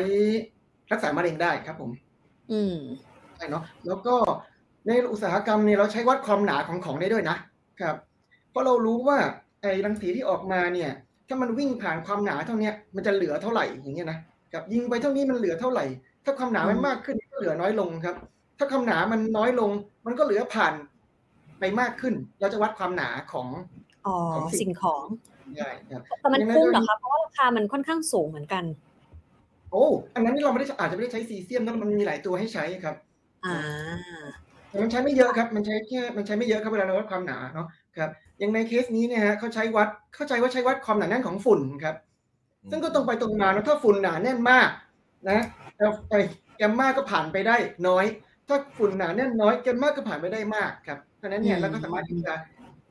[0.91, 1.91] รักษามะเร็งได้ครับผม
[2.51, 2.77] อืม
[3.35, 4.15] ใช่เนาะแล้วก็
[4.87, 7.37] ในอุตสาหกรรมเนี่ยเราใช้วัดความหนาของของได้ด้วยนะ
[7.81, 7.95] ครับ
[8.51, 9.17] เพราะเรารู้ว่า
[9.61, 10.91] ไอ้รังสีที่ออกมาเนี่ย
[11.27, 14.19] ถ้ามันวิ่งผ่านความหนาเท่าเนี้ยมันจะเหลือเท่าไหร่อย่างเงี้ยนะ
[14.53, 15.85] ครับยิงไปเท่านี้มันเหลือเท่าไหร่
[16.25, 18.15] ถ้าความหนามันมากขึ้นก็เหลือน้อยลงครับ
[18.57, 19.71] ถ้าความหนามันน้อยลง
[20.05, 20.73] มันก็เหลือผ่าน
[21.59, 23.47] ไปมากขึ้น เราจะวัดความหนาของ
[24.07, 25.05] อ๋อของสิ่งสิ่งของ
[25.57, 28.63] ได้ครับแต่มันยังไงคุ้มก็เหรอคะเพราะว่าราคามันค่อนข้างสูงเหมือนกัน
[29.71, 29.83] โอ้
[30.15, 32.95] อันนั้นนี่เราไม่ได้อาจจะไม่ได้ใช้ซีเซียมนะมันมีหลายตัวให้ใช้ครับ
[33.45, 33.57] อ่า
[34.69, 38.09] แต่มันใช้ไม่เยอะครับ มันใช้แค่มันใช้ไม่เยอะครับเวลาเราวัดความหนาเนาะครับ
[38.39, 41.95] อย่างในเคสนี้เนี่ยฮะเขาใช้วัดเข้าใจว่าใช้วัดความหนาแน่นของฝุ่นครับ
[42.71, 44.69] ซึ่งก็ตรงไปตรงมาแล้วถ้าฝุ่นหนาแน่นมาก
[45.29, 45.39] นะ
[45.77, 46.19] แต่ไอ้
[46.57, 47.55] แกมมาก็ผ่านไปได้
[47.87, 48.05] น้อย
[48.47, 52.33] ถ้าฝุ่นหนาแน่นน้อยแกมมาก็ผ่านไปได้มากครับเพราะฉะนั้นเนี่ยอืมเราก็สามารถที่จะ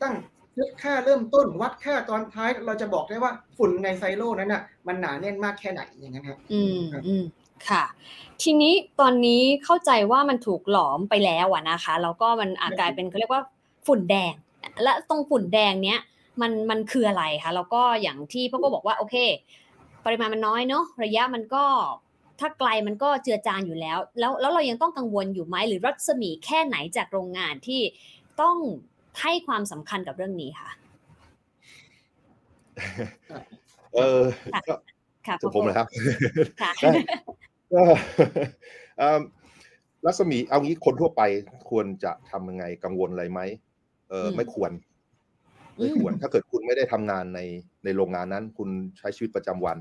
[0.02, 0.14] ตั้ง
[0.58, 7.24] เซตค่าเริ่มต้นวัดค่าตอนท้าย เราจะบอกได้ว่าฝุ่นในไซโลนั้นน่ะ มันหนาแน่นมากแค่ไหนอย่างนั้นครับอืมครับอืม
[7.68, 7.84] ค่ะ
[8.42, 13.42] ทีนี้ตอนนี้เข้าใจว่ามันถูกหลอมไปแล้วอะนะคะแล้วก็มันอาจกลายเป็นเขาเรียกว่า
[13.86, 14.32] ฝุ่นแดง
[14.82, 16.00] และตรงฝุ่นแดงเนี้ย
[16.40, 19.16] มันมันคืออะไรคะแล้วก็อย่างที่พ่อก็บอกว่าโอเค
[20.04, 21.64] ปริมาณมันน้อยเนาะระยะมันก็
[22.40, 27.80] ถ้าไกลมันก็เจือจางอยู่แล้ว แล้วแล้วเรายังต้องกังวลอยู่ไหมหรือรัศมีแค่ไหนจากโรงงานที่
[28.40, 28.56] ต้อง
[29.22, 30.70] ให้ความสำคัญกับเรื่องนี้ค่ะ
[33.94, 34.20] เออ
[34.54, 34.74] ค่ะก็
[35.26, 35.86] ค่ะจะผมเลยครับ
[36.62, 36.90] ค่ะได้
[37.72, 37.82] ก็
[38.98, 39.20] เอิ่ม
[40.04, 41.22] รัศมีเอางี้คนทั่วไป
[41.70, 43.40] ควรจะทำยังไงกังวลอะไรไหม
[44.10, 44.70] เอออืมไม่ควร
[45.78, 47.40] ไม่ควร ถ้าเกิดคุณไม่ได้ทำงานใน
[47.84, 48.68] ในโรงงานนั้น คุณ
[48.98, 49.78] ใช้ชีวิตประจำวัน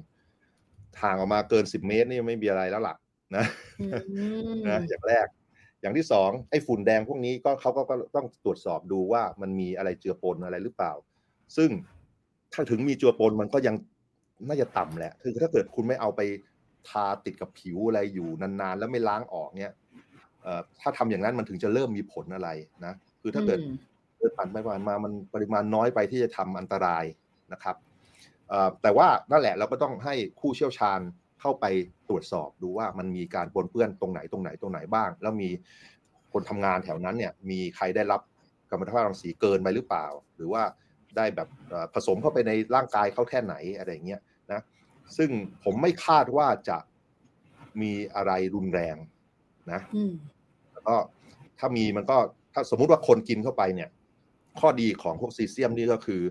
[1.02, 2.96] ทางออกมาเกินสิบเมตรนี่ไม่มีอะไรแล้วล่ะ
[3.36, 3.46] นะ
[3.82, 5.28] อืมนะอย่างแรก
[5.82, 10.94] อย่างที่สองไอ้ฝุ่นแดงพวกนี้ก็เขาก็ก็ต้องตรวจสอบดูว่ามันมีอะไรเจือปนอะไรหรือเปล่า
[11.58, 11.70] ซึ่ง
[12.54, 13.76] ถ้าถึงมีเจือปนมันก็ยัง
[14.48, 16.22] น่าจะต่ำแหละคือถ้าเกิดคุณไม่เอาไป
[16.90, 19.74] ทาติดกับผิวอะไรอยู่นานๆ แล้วไม่ล้างออกเนี่ย
[20.44, 22.50] เอ่อถ้าทำอย่างนั้นมันถึงจะเริ่มมีผลอะไร
[22.86, 23.78] นะคือถ้าเกิดอืม
[24.18, 27.04] เดินผ่านไปผ่านมามันปริมาณน้อยไปที่จะทำอันตราย
[27.54, 27.76] นะครับ
[28.82, 31.00] แต่ว่านั่นแหละเราก็ต้องให้ผู้เชี่ยวชาญ
[31.42, 31.66] เข้าไป
[32.10, 35.50] ตรวจสอบดูว่ามันมีการปนเปื้อนตรงไหนตรงไหนตรงไหนบ้าง แล้วมี
[36.34, 38.22] คนทำงานแถวนั้นเนี่ยมีใครได้รับ
[38.70, 40.64] กัมมันตภาพรังสีเกินไปหรือเปล่า หรือว่า
[41.18, 41.48] ได้แบบ
[41.94, 44.22] ผสมเข้าไปในร่างกายเขาแค่ไหนอะไรเงี้ย
[44.52, 44.62] นะ
[45.18, 45.30] ซึ่ง
[45.64, 46.78] ผมไม่คาดว่าจะ
[47.82, 48.98] มีอะไรรุนแรง
[49.72, 49.82] นะ
[50.74, 50.96] แล้วก็
[51.60, 52.18] ถ้ามีมันก็
[52.54, 53.90] ถ้าสมมุติว่าคนกินเข้าไปเนี่ย
[54.60, 56.22] ข้อดีของพวกซีเซียมนี่ก็คือ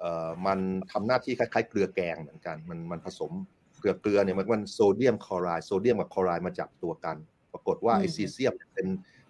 [0.00, 0.58] เอ่อมัน
[0.92, 3.32] ทำหน้าที่คล้ายๆเกลือแกงเหมือนกัน มันมันผสม
[3.78, 7.16] เกลือเกลือเนี่ยมันมันโซเดียมคลอไรด์โซเดียมกับคลอไรด์มาจับตัวกัน
[7.52, 8.86] ปรากฏว่าไอซีเซียมเป็น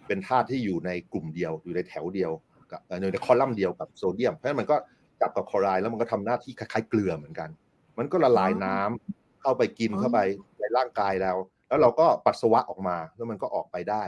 [0.07, 2.31] เป็นธาตุที่อยู่ในกลุ่มเดียว อยู่ในแถวเดียว
[2.71, 2.81] กับ
[3.13, 4.75] ในคอลัมน์เดียวกับโซเดียม เพราะฉะนั้นมันก็
[5.21, 7.49] จับกับคลอไรด์แล้วมันก็ทำหน้าที่คล้ายๆเกลือเหมือนกัน
[7.97, 10.19] มันก็ละลายน้ำเข้าไปกินเข้าไป
[10.59, 11.33] ในร่างกายเรา
[11.67, 14.03] แล้วเราก็ปัสสาวะออกมาแล้วมันก็ออกไปได้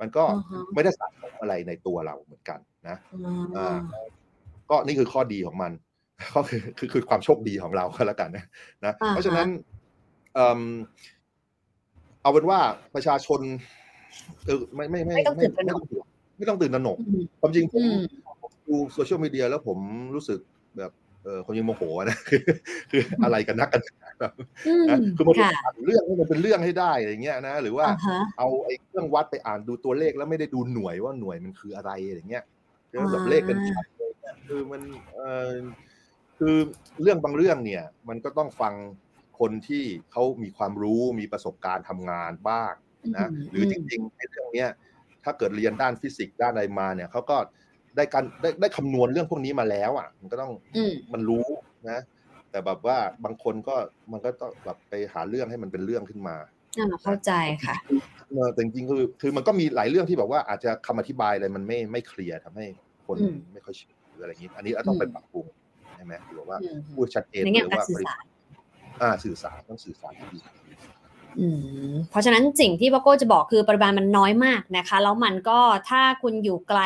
[0.00, 0.24] มันก็
[0.74, 2.96] ไม่ได้สะสมอะไรในตัวเราเหมือนกันนะ
[3.56, 3.76] อ่า
[4.70, 5.72] ก็นี่คือข้อดีของมัน
[6.34, 8.44] ก็คือคือคือความโชคดีของเราก็แล้วกันนะ
[8.84, 9.48] นะเพราะฉะนั้น
[12.22, 12.58] เอาเป็นว่า
[12.94, 13.40] ประชาชน
[14.46, 15.80] เออไม่ไม่ไม่ไม่ไม่ต้อง
[16.38, 16.96] ไม่ต้องตื่นตระหนก
[17.40, 17.82] ความจริงผม
[18.68, 19.78] ดูโซเชียลมีเดียแล้วผม
[20.14, 20.40] รู้สึก
[20.78, 20.92] แบบ
[21.24, 22.42] เออคนยังโมโหนะคือ
[22.90, 23.82] คืออะไรกันนักกัน
[24.20, 24.32] แบบ
[25.16, 25.36] คือมัน
[25.84, 27.86] เรื่องให้มันเป็นเรื่องให้ได้อย่างเงี้ยนะ หรือว่า
[28.38, 32.44] เอาไอ้เครื่องวัดไปอ่านดูตัวเลขแล้วไม่ได้ดูหน่วยว่าหน่วยมันคืออะไรอย่างเงี้ย
[33.12, 33.58] แบบเลขเป็น
[34.46, 34.82] คือมัน
[35.14, 35.20] เอ
[35.50, 35.52] อ
[36.38, 36.56] คือ
[37.02, 38.74] เรื่องบางเรื่องเนี่ย มันก็ต้องฟัง
[39.40, 42.72] คนที่เขามีความรู้มีประสบการณ์ทำงานบ้าง
[43.16, 44.70] นะหรือจริงๆในเรื่องเนี้ย
[45.24, 47.36] ถ้าเกิดเรียนด้านฟิสิกส์ด้านอะไรมาเนี่ยเขาก็
[47.96, 50.52] ได้การได้ได้คำนวณเรื่องพวกนี้มาแล้วอะ มันก็ต้อง
[51.12, 51.46] มันรู้
[51.90, 52.00] นะ
[52.50, 53.74] แต่แบบว่าบางคนก็
[54.12, 56.36] มันก็ต้องแบบไปหาเรื่องให้มันเป็นเรื่องขึ้นมา
[57.04, 57.32] เข้าใจ
[57.66, 57.76] ค่ะ
[58.54, 62.66] แต่จริงๆคือคือมันก็มีหลายเรื่องที่แบบว่าอาจจะคำอธิบายอะไรมันไม่ไม่เคลียร์ทำให้
[63.06, 63.16] คน
[63.52, 65.46] ไม่ค่อยเชื่ออะไรอย่างนี้ อันนี้ต้องไปปรับปรุง
[65.96, 66.56] ใช่ไหมหรือว่า
[66.94, 67.84] พูดชัดเจนหรือว่า
[69.02, 70.38] อ่าสื่อสารต้องสื่อสารดี
[72.10, 76.80] เพราะฉะนั้นสิ่งที่พ่อโก้จะบอกคือปริมาณมันน้อยมากนะคะ แล้วมันก็ถ้าคุณอยู่ไกล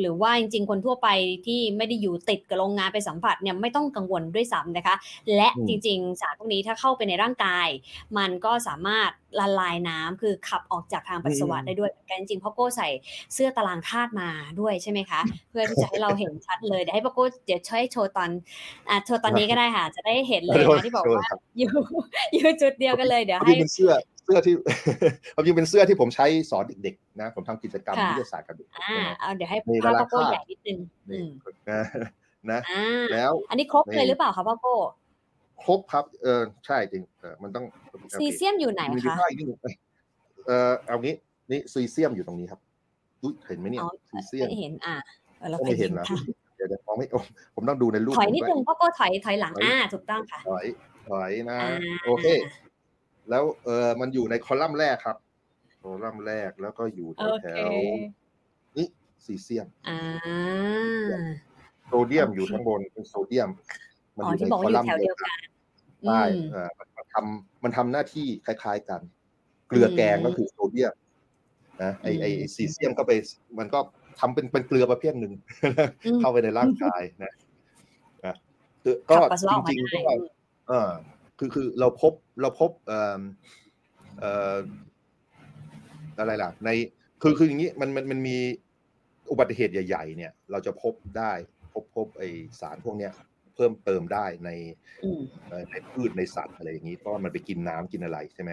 [0.00, 1.08] หรือว่าจริงๆ คนทั่วไป
[1.46, 4.94] ที่ไม่ได้อยู่ติดกับโรงงานไปสัมผัสเนี่ยไม่ต้องกังวลด้วยซ้ำนะคะ
[5.36, 7.68] และจริงๆ สารพวกนี้ถ้าเข้าไปในร่างกาย
[8.18, 12.88] มันก็สามารถละลายน้ำคือขับออกจากทางปัสสาวะได้ด้วยกันจริงๆพ่อโก้ใส่
[13.34, 14.28] เสื้อตารางธาตุมา
[14.60, 18.30] ด้วยใช่ไหมคะ เพื่อที่จะให้เราเห็นชัดเลยเดี๋ยวให้พ่อโก้เดี๋ยวช่วยโชว์ตอน
[18.88, 21.26] อ่าโชว์ตอนนี้ก็ได้ค่ะ จะได้เห็นเลยนะที่บอกว่า
[21.58, 21.72] อยู่
[22.34, 24.54] อยู่จุดเดียวกันเลยเดี๋ยวให้เสื้อเสื้อที่
[25.34, 30.78] ความจริงเป็นเสื้อที่ผมใช้สอนเด็กๆนะ ผมทำกิจกรรมวิทยาศาสตร์กับเด็กอ่าเอาเดี๋ยวให้พ่อโก้ใหญ่นิดนึง
[31.70, 31.80] นะ
[32.50, 32.60] นะ
[33.12, 34.74] แล้ว อันนี้ครบเลยหรือเปล่าครับพ่อโก้
[35.64, 37.64] ครบครับเออใช่จริงเออมันต้อง
[38.20, 39.16] ซีเซียมอยู่ไหนคะ
[40.46, 41.14] เออเอางี้
[41.50, 42.60] นี่ซีเซียมอยู่ตรงนี้ครับ
[43.46, 44.94] เห็นไหมเนี่ยซีเซียมเห็นอ่า
[45.50, 46.06] เราไม่เห็นนะ
[46.56, 47.06] เดี๋ยวมองไม่
[47.54, 50.66] ผมต้องดูในรูปถอยนิดนึงพ่อโก้ถอยถอยหลังอ่าถูกต้องค่ะถอย
[51.08, 51.58] ถอยนะ
[52.06, 52.26] โอเค
[53.28, 55.16] แล้วเออมันอยู่ในคอลัมน์แรกครับ
[55.80, 57.08] คอลัมน์แรกแล้วก็อยู่
[57.42, 57.72] แถว
[58.76, 58.86] นี่
[59.24, 59.68] ซีเซียม
[61.86, 63.50] โซเดียมอยู่ข้างบนเป็นโซเดียม
[64.16, 65.38] มันอยู่ในคอลัมน์เดียวกัน
[66.06, 69.00] ใช่เออมันทำมันทำหน้าที่คล้าย ๆกัน
[69.68, 70.94] เกลือแกงก็คือโซเดียม
[71.82, 73.12] นะไอไอซีเซียมก็ไป
[73.58, 73.78] มันก็
[74.20, 75.32] ทำเป็นเป็นเกลือประเภทหนึ่ง
[76.20, 77.34] เข้าไปในร่างกายนะ
[79.10, 79.16] ก็
[79.52, 80.14] จริงๆก็
[80.68, 80.90] เออ
[81.38, 83.20] คือคือเราพบ เราพบเอ่อ
[84.20, 84.56] เอ่อ
[86.18, 86.70] อะไรล่ะ ใน
[87.22, 88.36] คือคืออย่างนี้มันมันมันมี
[89.30, 91.32] อุบัติเหตุใหญ่ ๆ เนี่ย เราจะพบได้
[91.72, 92.22] พบพบไอ
[92.60, 93.12] สารพวกเนี้ย
[93.54, 94.50] เพิ่มเติมได้ใน
[95.70, 98.50] ในพืชในสัตว์อะไรอย่างนี้เพราะมันไปกินน้ำกินอะไรใช่ไหม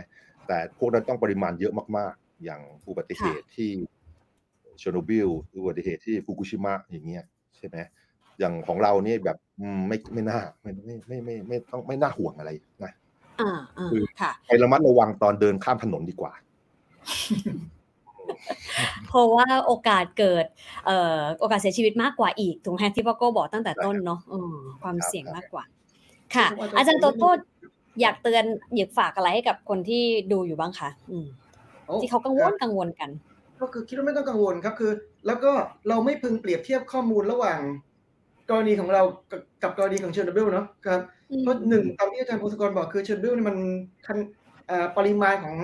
[0.48, 3.72] แต่พวกนั้นต้องปริมาณเยอะมาก ๆ อย่างอุบัติเหตุที่
[4.80, 7.24] เชโนบิลอุบัติเหตุที่ฟุกุชิมะอย่างเงี้ย
[7.58, 7.78] ใช่ไหม
[8.40, 9.38] อย่างของเรานี่แบบ
[9.88, 12.52] ไม่ไม่น่าไม่ไม่ไม่ไม่ไม่ต้องไม่น่าห่วงอะไร
[12.84, 12.94] นะอ่า
[13.92, 16.32] คือค่ะไประมัดระวังตอนเดินข้ามถนนดีกว่า
[19.08, 20.46] เพราะว่าโอกาสเกิด
[20.86, 24.20] เอ่อโอกาสเสียชีวิตมากกว่าอีกถูกไหมที่พ่อโก้บอกตั้งแต่ต้นเนาะ
[24.82, 25.64] ความเสี่ยงมากกว่า
[26.36, 26.48] ค่ะ
[26.78, 27.32] อาจารย์โตโต้
[28.02, 28.44] อยากเตือน
[28.76, 31.28] อยากฝากอะไรให้กับคนที่ดูอยู่บ้างคะอืม
[32.02, 33.10] ที่เขากังวลกังวลกัน
[33.62, 34.92] ก็คือคิดว่าไม่ต้องกังวลครับคือ
[35.28, 35.52] แล้วก็
[35.90, 37.60] เราไม่พึงเปรียบเทียบข้อมูลระหว่าง
[38.50, 39.02] กรณีของเรา
[39.64, 41.02] กับกรณีของเชอร์โนบิลเนาะครับ
[41.42, 43.58] เพราะหนึ่งตามที่อาจารย์พงศกรบอกคือเชอร์โนบิลนี่มัน
[44.06, 44.18] คัน
[44.98, 45.56] ปริมาณของ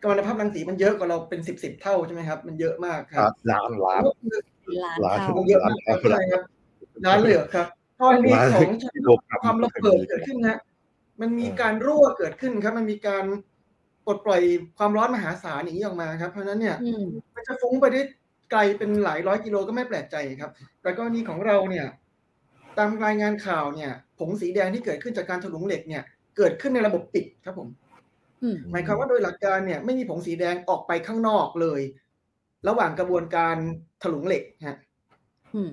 [0.00, 4.02] กัมมันตภาพรังสีมันเยอะกว่าเราเป็นสิบสิบเท่าใช่ไหมครับ มันเยอะมากครับล้านล้าน
[5.04, 5.18] ล้าน
[5.48, 5.76] เยอะมาก
[6.10, 6.42] ใช่ครับ
[7.06, 7.66] ล้านเลยครับ
[8.00, 8.70] กรณีของ
[9.42, 10.58] ความระเบิดเกิดขึ้นนะ
[11.20, 13.24] มันมีการรั่วเกิดขึ้นครับ มันมีการ
[14.06, 14.42] ปลดปล่อย
[14.78, 16.76] ความร้อนมหาศาลอย่างนี้ออกมาครับ เพราะฉะนั้นเนี่ย
[17.34, 18.02] มันจะฟุ้งไปได้
[18.50, 20.50] ไกลเป็นหลายร้อยกิโลก็ไม่แปลกใจครับ
[20.82, 21.86] แต่กรณีของเราเนี่ย
[22.78, 26.02] ตามรายงานข่าวเนี่ยผงสีแดงที่เกิดขึ้นจากการถลุงเหล็กเนี่ย
[26.36, 27.68] เกิดขึ้นในระบบปิดครับผม
[28.70, 31.80] หมายความว่าโดยหลักการเนี่ยไม่มีผงสีแดงออกไปข้างนอกเลย
[32.68, 33.56] ระหว่างกระบวนการ
[34.02, 34.78] ถลุงเหล็กฮะ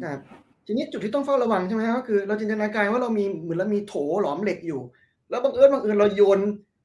[0.05, 0.19] ครับ
[0.65, 4.81] ทีนี้จุดที่ต้องเฝ้าระวังใช่ไหมครับก็คือ เราจินตนาการว่าเรามีเหมือนเรามีโถหลอมเหล็กอยู่
[5.29, 6.39] แล้วบังเอิญบังเอิญเราโยน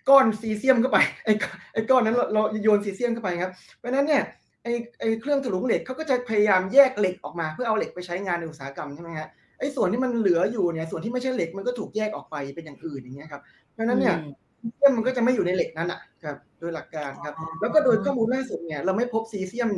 [0.09, 1.33] ก้อนซีเซียมเข้าไปไอ้
[1.73, 4.23] ไอ้ก้อนนั้นเราเราโยนซีเซียมเข้าไปครับเพราะนั้นเนี่ย
[4.63, 9.29] ไอ้ไอ้เครื่องถลุงเหล็กเขาก็จะพยายามแยกเหล็กออกมา เพื่อเอาเหล็กไปใช้งานในอุตสาหกรรมใช่ไหมฮะ
[9.63, 14.17] ไอ้ส่วนที่มันเหลืออยู่เนี่ยส่วนที่ไม่ใช่เหล็กมันก็ถูกแยกออกไปเป็นอย่างอื่นอย่างเงี้ยครับเพราะนั้นเนี่ย
[14.61, 19.71] ซีเซียมมันก็จะไม่อยู่ในเหล็กนั้นอะครับ โดยหลักการครับ แล้วก็โดยข้อมูลล่าสุดเนี่ยเราไม่พบซีเซียม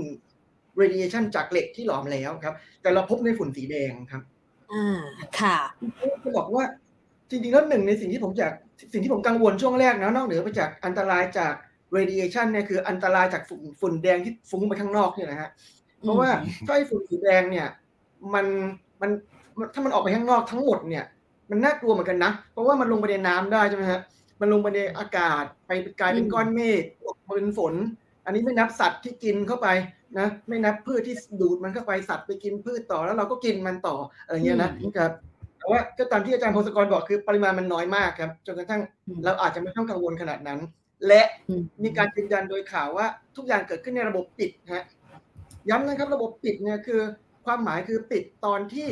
[0.80, 4.22] radiation จากเหล็กที่หลอมแล้วครับ แต่เราพบในฝุ่นสีแดงครับ
[4.72, 5.00] อ่า
[5.40, 5.58] ค่ะ
[6.24, 6.64] จะบอกว่า
[7.30, 8.52] จริงๆแล้วหนึ่งในสิ่งที่ผมอยาก
[8.92, 11.54] สิ่งที่ผมกังวลช่วงแรกนะนอกเหนือไปจากอันตรายจาก
[11.96, 15.50] radiation เนี่ยคืออันตรายจากฝุ่นฝุ่นแดงที่ฟุ้งไปข้างนอกเนี่ยนะฮะ
[16.00, 16.28] เพราะว่า
[16.66, 17.66] ถ้าไอ้ฝุ่นสีแดงเนี่ย
[18.34, 18.46] มัน
[19.02, 19.10] มัน
[19.74, 21.04] ถ้ามันออกไปข้างนอกทั้งหมดเนี่ย
[21.50, 24.00] มันน่ากลัวเหมือนกันนะ เพราะว่ามันลงไปในน้ำได้ใช่ไหมฮะ
[24.40, 26.82] มันลงไปในอากาศไปกลายเป็นก้อนเมฆ
[27.36, 27.74] เป็นฝน
[28.24, 29.68] อันนี้ไม่นับสัตว์ที่กินเข้าไป
[30.18, 35.12] นะไม่นับพืชที่ดูดมันเข้าไปสัตว์ไปกินพืชต่อแล้วเราก็กินมันต่ออะไรเงี้ยนะครับ
[35.58, 38.82] แต่ว่าก็ตามที่อาจารย์พงศกรบอกคือปริมาณมันน้อยมากครับจนกระทั่ง
[39.24, 40.60] เราอาจจะไม่ต้องกังวลขนาดนั้น
[41.08, 41.22] และ
[41.82, 44.84] มีการยืนยันโดยข่าวว่าทุกอย่างเกิดขึ้นในระบบปิดฮะ
[45.70, 47.00] ย้ำนะครับระบบปิดเนี่ยคือ
[47.46, 48.88] ความหมายคือปิดตอนที่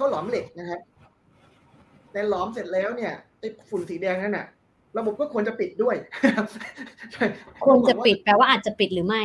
[0.00, 0.80] เขาหลอมเหล็กนะครับ
[2.12, 4.46] แต่หลอมเสร็จแล้วเนี่ยไอ้ฝุ่นสีแดงนั่นน่ะ
[4.98, 5.96] ระบบก็ควรจะปิดด้วย
[7.64, 9.22] ควรจะปิดแปลว่าอาจจะปิดหรือไม่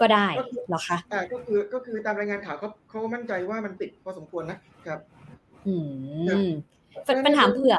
[0.00, 0.26] ก็ได้
[0.68, 5.00] เหรอคะอ่าก็คือก็คือตามรายงานข่าวเขาเขามั่นใจว่ามันปิดพอสมควรนะครับ
[5.66, 5.74] อื
[6.46, 6.48] ม
[7.26, 7.76] ปัญหาเผื่อ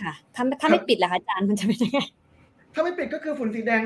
[0.00, 2.00] ค่ะ ถ้าถ้าไม่ปิดล่ะคะอาจารย์มันจะเป็นยังไง
[2.74, 3.82] ถ้าไม่ปิดก็คือฝุ่นสีแดง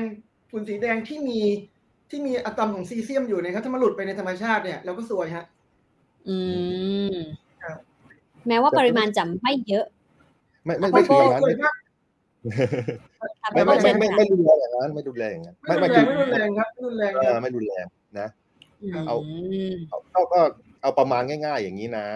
[0.51, 1.39] ฝุ่นสีแดงที่มี
[2.09, 5.45] ที่มีอะตอมของซีเซียมอยู่นะครับถ้ามันหลุดไปในธรรมชาติเนี่ยเราก็สวยฮะ
[6.27, 6.37] อื
[7.13, 7.17] ม
[8.47, 9.85] แม้ว่าปริมาณจะไม่เยอะ
[10.65, 11.43] ไม่ไม่ไม่ถึงอย่างนั้น
[13.53, 17.03] ไม่ไม่ไม่ไม่ไม่รุนแรงอย่างนั้นไม่รุนแรงอย่างนั้นไม่ไม่ไม่รุนแรงครับไม่รุนแร
[17.35, 17.85] งไม่รุนแรง
[18.19, 18.27] นะ
[19.07, 19.15] เอา
[20.13, 20.39] เอาก็
[20.81, 22.07] เอาประมาณง่าย ๆ อย่างนี้นะ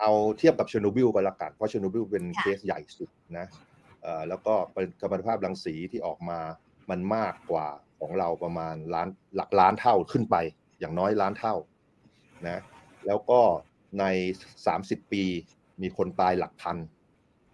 [0.00, 3.46] เอาเทียบกับเชอร์โนบิลก็แล้วกันเพราะเชอร์โนบิลเป็นเคสใหญ่สุดนะ
[4.28, 6.38] แล้วก็เป็นกัมมันตภาพรังสีที่ออกมา
[6.90, 7.66] มันมากกว่า
[8.00, 10.36] ของเราประมาณล้านหลักล้านเท่าขึ้นไป
[10.78, 11.54] อย่างน้อยล้านเท่า
[12.48, 12.58] นะ
[13.06, 13.40] แล้วก็
[14.00, 14.04] ใน
[14.66, 15.24] สามสิบปี
[15.82, 16.76] มีคนตายหลักพัน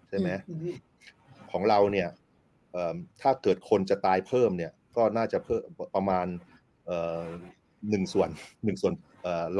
[0.09, 0.31] ใช่ไหม
[1.51, 2.09] ของเราเนี่ย
[3.21, 5.63] ถ้าเกิดคนจะตายเพิ่มเนี่ยก็น่าจะเพิ่ม
[5.95, 6.27] ประมาณ
[7.91, 8.31] หนึ่งส่วน
[8.65, 8.95] หนึ่งส่วน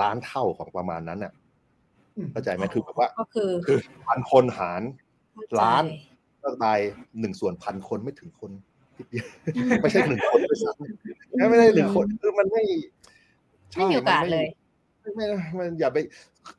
[0.01, 1.33] ล้านเท่าของประมาณนั้นน่ะ
[2.33, 4.83] เข้าใจไหมคือแบบว่าก็คือคือพันคนหาร
[5.61, 5.85] ล้าน
[6.43, 6.79] ก็ตาย
[7.21, 8.51] หนึ่งส่วนพันคนไม่ถึงคน
[9.81, 12.63] ไม่ใช่หนึ่งคนด้วยซ้ำไม่ได้หนึ่งคนคือมันไม่
[13.77, 14.47] ไม่มีโอกาสเลย
[15.01, 15.11] ไม่
[15.55, 15.99] ไม่อย่าไป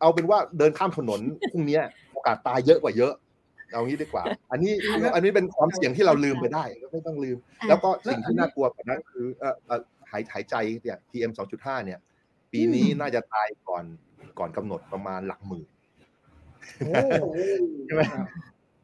[0.01, 1.79] เอาเป็นว่าเดินข้ามถนนพรุ่งนี้
[2.13, 3.13] โอกาสตายเยอะกว่าเยอะ
[3.71, 4.73] เอางี้ดีกว่า อันนี้
[5.15, 9.43] อันนี้เป็นความเสี่ยงที่เราลืมไปได้ไม่ต้องลืม แล้วก็สิ่งที่น่ากลัวกว่านั้นคือเอ
[9.77, 9.79] อ
[10.11, 11.99] หายหายใจเนี่ย PM 2.5 เนี่ย
[12.51, 13.85] ปีนี้น่าจะตายก่อน
[14.39, 15.67] ก่อนกำหนดประมาณหลักหมื่น
[17.85, 18.01] ใช่ไหม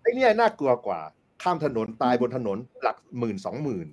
[0.01, 0.99] ไอ้นี่น่ากลัวกว่า
[1.43, 3.87] ข้ามถนนตายบนถนนหลักหมื่นสองหมื่น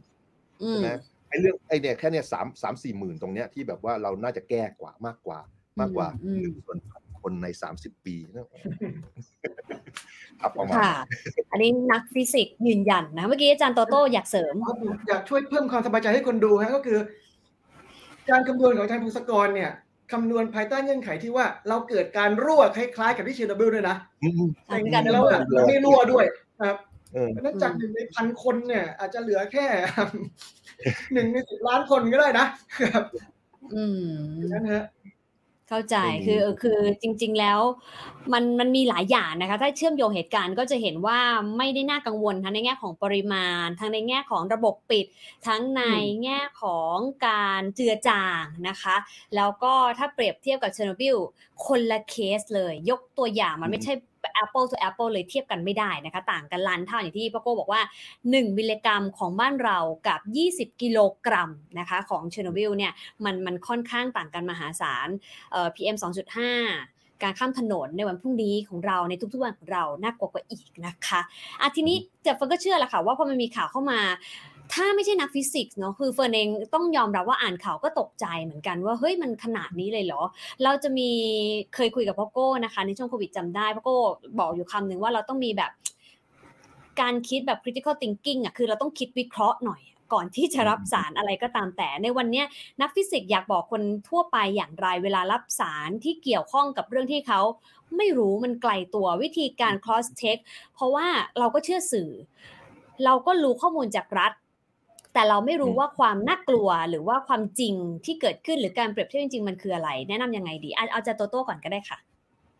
[0.69, 0.90] ใช่ไหม
[1.29, 5.38] ไอ้เรื่องไอ้เนี่ยแค่เนี่ยสามสามสี่หมื่นตรงเนี้ยที่แบบว่าเราน่าจะแก้กว่ามากกว่า
[5.81, 6.79] มากกว่าหนึ่งส่วน
[7.23, 8.39] คนในสามสิบปีค
[10.43, 10.77] รับประมาณ
[11.53, 14.55] อันนี้นักฟิสิกส์ยืนยันนะ เมื่อกี้อาจารย์โตโต้อยากเสริม
[15.09, 16.99] อยากช่วยเพิ่มความสบายใจให้คนดูฮะก็คือ
[18.31, 19.71] การคำนวณของอาจารย์ภูสกรเนี่ย
[20.12, 23.97] คำนวณภายใต้เงื่อนไขที่ว่าเราเกิดการรั่วคล้ายๆกับที่เชนเบิลด้วยนะ
[24.67, 25.25] แต่การแล้ว
[25.69, 26.25] ไม่รั่วด้วย
[26.62, 26.77] ครับ
[27.45, 29.67] นั่นจากหนึ่งในพันคนเนี่ย อาจจะเหลือแค่
[31.12, 32.47] หนึ่งในสิบล้านคนก็ได้นะ
[32.81, 33.05] ครับ
[33.75, 34.03] อืม
[34.53, 34.85] นั่นฮะ
[35.68, 37.61] เข้าใจคือคือจริง ๆ แล้ว
[38.33, 41.18] มันมันมีหลายอย่างนะคะ ถ้าเชื่อมโยงเหตุการณ์ก็จะเห็นว่า
[41.59, 45.07] ไม่ได้น่ากังวลทั้งในแง่ของปริมาณ ทั้งในแง่ของระบบปิด
[45.46, 45.83] ทั้งใน
[46.22, 48.96] แง่ของการเจือจางนะคะ
[49.37, 51.16] แล้วก็ถ้าเปรียบเทียบกับเชอร์โนบิล
[51.66, 53.92] คนละเคสเลย ยกตัวอย่างมันไม่ใช่
[54.43, 57.83] Apple to Apple เลยเทียบกันไม่ได้นะคะ ต่างกันล้านเท่าอย่างที่พ่อโก้บอกว่า
[58.21, 60.21] 1 มิลลิกรัมของบ้านเรากับ
[60.73, 62.93] 20 กิโลกรัมนะคะของเชอร์โนบิลเนี่ย
[63.25, 65.09] มันมันค่อนข้างต่างกันมหาศาล
[65.53, 65.97] เอ่อ PM
[66.62, 71.21] 2.5การข้ามถนนในวันพรุ่งนี้ของเราในทุกๆวันของเราน่ากลัวกว่าอีกนะคะ
[71.61, 74.01] อะทีนี้เจะเฟิร์ก็เชื่อแหละค่ะว่าพอมันมีข่าวเข้ามา
[74.72, 80.22] ถ้าไม่ใช่นักฟิสิกส์เนาะคือเฟิร์นเองต้องยอมรับว่าอ่านข่าวก็ตกใจเหมือนกันว่าเฮ้ยมันขนาดนี้เลยเหรอ
[80.64, 81.11] เราจะมี
[81.74, 83.98] เคยคุยกับพ่อโก้นะคะ ในช่วงโควิดจำได้พ่อโก้
[84.38, 85.72] บอกอยู่คำหนึ่งว่าเราต้องมีแบบ
[87.00, 92.42] การคิดแบบ critical thinking อะคือเราต้องคิดวิเคราะห์หน่อยก่อนที่จะรับสารอะไรก็ตามแต่ ในวันนี้
[92.81, 97.40] นักฟิสิกส์อยากบอกคนทั่วไปอย่างไรเวลารับสารที่เกี่ยวข้องกับเรื่องที่เขา
[97.96, 100.38] ไม่รู้มันไกลตัววิธีการ cross check
[100.74, 101.07] เพราะว่า
[101.38, 102.11] เราก็เชื่อสื่อ
[103.05, 104.33] เราก็รู้ข้อมูลจากรัฐ
[105.16, 107.74] แต่เราไม่รู้ว่าความน่ากลัวหรือว่าความจริง
[108.05, 111.98] ที่เกิดขึ้นหรือการเปรียบเทียบจริงๆมันคืออะไร แนะนํำยังไงดีเอาจะโตโต้ก่อนก็ได้ค่ะ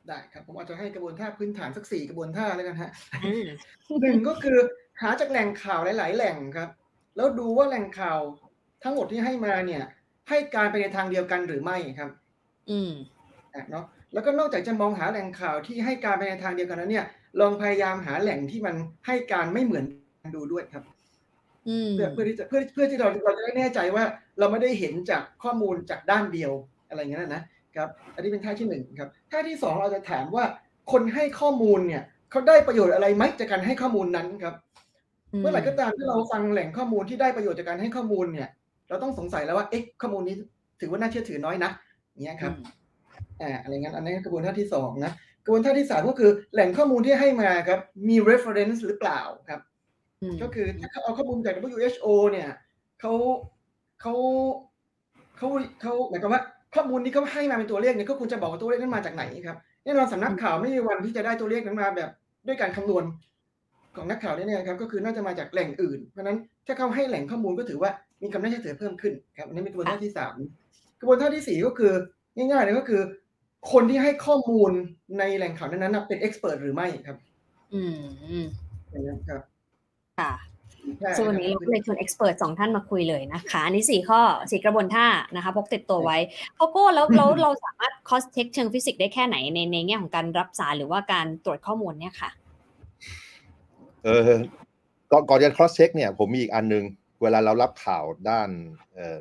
[0.09, 2.91] ได้ครับผมอาจจะให้กระบวนท่าพื้นฐานสักสี่กระบวนท่าแล้วกันฮะ
[4.01, 4.59] หนึ่งก็คือ
[5.01, 6.69] หาจากแหล่งข่าวหลาย ๆ แหล่งครับ
[7.17, 8.19] แล้วดูว่าแหล่งข่าว
[8.83, 9.83] ทั้งหมดที่ให้มาเนี่ย
[10.29, 12.11] ให้การไปในทางเดียวกันหรือไม่ครับ
[12.71, 12.93] อืม
[13.71, 17.07] เนาะแล้วก็นอกจากจะมองหาแหล่งข่าวที่ให้การไปในทางเดียวกันนั้นเนี่ย
[17.41, 18.75] ลองพยายามหาแหล่งที่มัน
[19.07, 19.85] ให้การไม่เหมือน
[20.37, 20.85] ดูด้วยครับ
[21.95, 24.05] เพื่อเพื่อที่จะเพื่อเพื่อที่เราเราจะได้แน่ใจว่า
[24.39, 26.53] เราไม่ได้เห็นจากข้อมูลจากด้านเดียว
[26.89, 27.43] อะไรเงี้ยนะ
[27.77, 30.45] ครับอันนี้เป็นท่าที่หนึ่งครับท่าที่สองเราจะถามว่า
[30.93, 34.55] คนให้ข้อมูลเนี่ยเขาได้ประโยชน์อะไรไหมจากการให้ข้อมูลนั้นครับ
[35.41, 38.49] เมื่อไหร่ก็ตามที่เราฟังแหล่งข้อมูลที่ได้ประโยชน์จากการให้ข้อมูลเนี่ย
[38.89, 40.35] เราต้องสงสัยแล้วว่าเอ๊ะข้อมูลนี้
[40.81, 41.71] ถือว่าน่าเชื่อถือน้อยนะ
[42.25, 42.53] เนี้ยครับ
[43.43, 45.13] อ่าอะไรเงี้ยอันนี้กระบวนท่าที่สองนะ
[45.45, 49.61] กระบวนท่าที่สามก็คือแหล่งข้อมูลที่ให้มาครับมี reference หรือเปล่าครับ
[50.43, 52.49] ก็คือถ้าเขาเอาข้อมูลจาก WHO เนี่ย
[53.01, 53.13] เขา
[54.01, 54.15] เขา
[55.39, 55.49] เขา
[55.81, 56.43] เขาหมายความว่า
[56.75, 62.11] ข้อมูลนี้เขาให้มาเป็นตัวเลขเนี่ยก็ควรจะบอกว่าตัวเลขนั้นมาจากไหนครับแน่นอนสำนักข่าวไม่มีวันที่จะได้ตัวเลขนั้นมาแบบ
[62.47, 63.05] ด้วยการคำนวณ
[63.97, 67.91] ของนักข่าวเนี่ยครับก็คือน่าจะมาจากแหล่งอื่น เพราะนั้นถ้าเขาให้แหล่งข้อมูลก็ถือว่า
[68.23, 70.35] มีความน่าเชื่อถือเพิ่มขึ้นครับอันนี้เป็นกระบวนการที่สาม
[71.01, 71.93] กระบวนการที่สี่ก็คือ
[72.37, 73.03] ง่ายๆเลยก็คือ
[73.73, 74.73] คนที่ให้ข้อมูล
[75.19, 77.17] ในแหล่งข่าวนั้นๆเป็น expert หรือไม่ครับ
[77.75, 78.45] อืม
[78.91, 79.43] อย่างนี้ครับ
[80.19, 80.33] ค่ะ
[81.19, 86.19] ส่วนวันนี้เราเลยชวน expert สองท่านมาคุยเลยนะคะอันนี้สี่ข้อสี่กระบวนท่านะคะพกติดตัวไว้
[86.57, 92.31] โกโก้แล้วเราเราสามารถ cross check เชิงฟิสิกส์ได้แค่ไหนในในแง่ของการรับสารหรือว่าการตรวจข้อมูลเนี่ยค่ะ
[94.05, 94.21] เออ
[95.11, 96.85] ก่อนก่อนจะ cross check เนี่ย ผมมีอีกอันนึง
[97.23, 98.49] เวลาเรารับข่าวด้าน
[98.95, 99.17] เอ่อ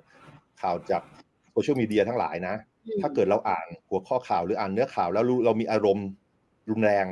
[0.62, 1.03] ข่าวจาก
[1.51, 2.55] โซเชียลมีเดียทั้งหลายนะ
[3.01, 6.08] ถ้าเกิดเราอ่านหัวข้อข่าวหรืออ่านเนื้อข่าวแล้วเรามีอารมณ์
[6.69, 7.05] รุนแรง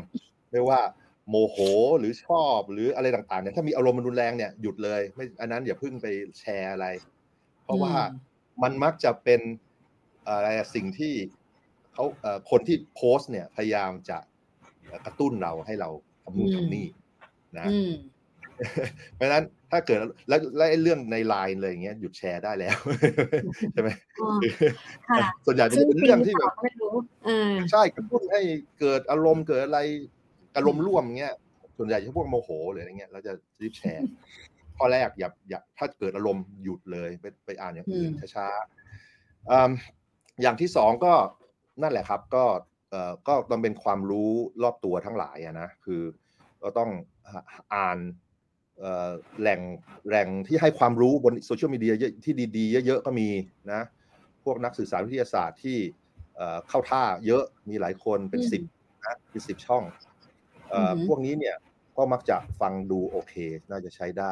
[0.51, 0.79] ไม่ว่า
[1.29, 1.57] โมโห
[1.99, 6.07] หรือชอบหรืออะไรต่างๆเนี่ยถ้ามีอารมณ์มันรุนแรงเนี่ยหยุดเลย ไม่อันนั้นอย่าเพิ่งไป
[6.39, 6.87] แชร์อะไร
[7.63, 7.93] เพราะว่า
[8.63, 9.41] มันมักจะเป็น
[10.27, 11.13] อะไรสิ่งที่
[11.93, 12.05] เขา
[12.51, 14.17] คนที่โพสต์เนี่ยพยายามจะ
[15.05, 15.89] กระตุ้นเราให้เรา
[16.23, 16.87] ทำนู่นทำนี่
[17.57, 17.67] นะ
[19.15, 19.97] เพราะฉะนั้นถ้าเกิด
[20.29, 22.77] แล้วแล้วเรื่องในไลน์เลยอย่างเงี้ยหยุดแชร์ได้แล้ว
[23.73, 23.89] ใช่ไหม
[25.45, 26.53] ส่วนใหญ่จะเป็นเรื่องที่แบบ
[27.71, 28.41] ใช่กระตุ้นให้
[28.79, 29.79] เกิดอารมณ์เกิดอะไร
[30.55, 31.33] อารมณ์ร่วมเงี้ย
[31.77, 34.05] ส่วนใหญ่จะพวกโมโหหรืออะไรเงี้ยเราจะรีบแชร์
[34.77, 41.13] ข้อแรกอย่าอย่าถ้าเกิดอารมณ์หยุดเลยไปไปอ่านอย่างอื่นช้าๆอย่างที่สองก็
[41.81, 42.45] นั่นแหละครับ ก็
[42.89, 44.31] เอ่อก็ต้องเป็นความรู้
[44.63, 46.01] รอบตัวทั้งหลายอะนะคือ
[46.63, 46.89] ก็ต้อง
[47.75, 47.97] อ่าน
[49.39, 49.61] แหล่ง
[50.07, 51.93] แหล่งที่ให้ความรู้บนโซเชียลมีเดีย
[52.25, 53.29] ที่ดีๆ เยอะๆ ก็มี
[53.71, 53.81] นะ
[54.43, 55.77] พวกนักสื่อสารวิทยาศาสตร์ที่
[56.69, 58.61] เข้าท่าเยอะมีหลายคนเป็นสิบ
[59.03, 59.83] นะเป็นสิบช่อง
[61.07, 61.55] พวกนี้เนี่ย
[61.97, 63.33] ก็มักจะฟังดูโอเค
[63.69, 64.31] น่าจะใช้ได้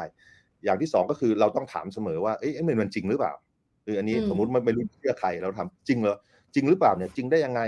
[0.64, 3.34] อย่างที่สองก็คือเราต้องถามเสมอว่าเอ๊ะมันมันจริงหรือเปล่า
[3.86, 6.18] คืออันนี้สมมุติมันไม่รู้เชื่อใครเราทำจริงเหรอ
[6.54, 7.62] จริงหรือเปล่าเนี่ยจริงได้ยังไง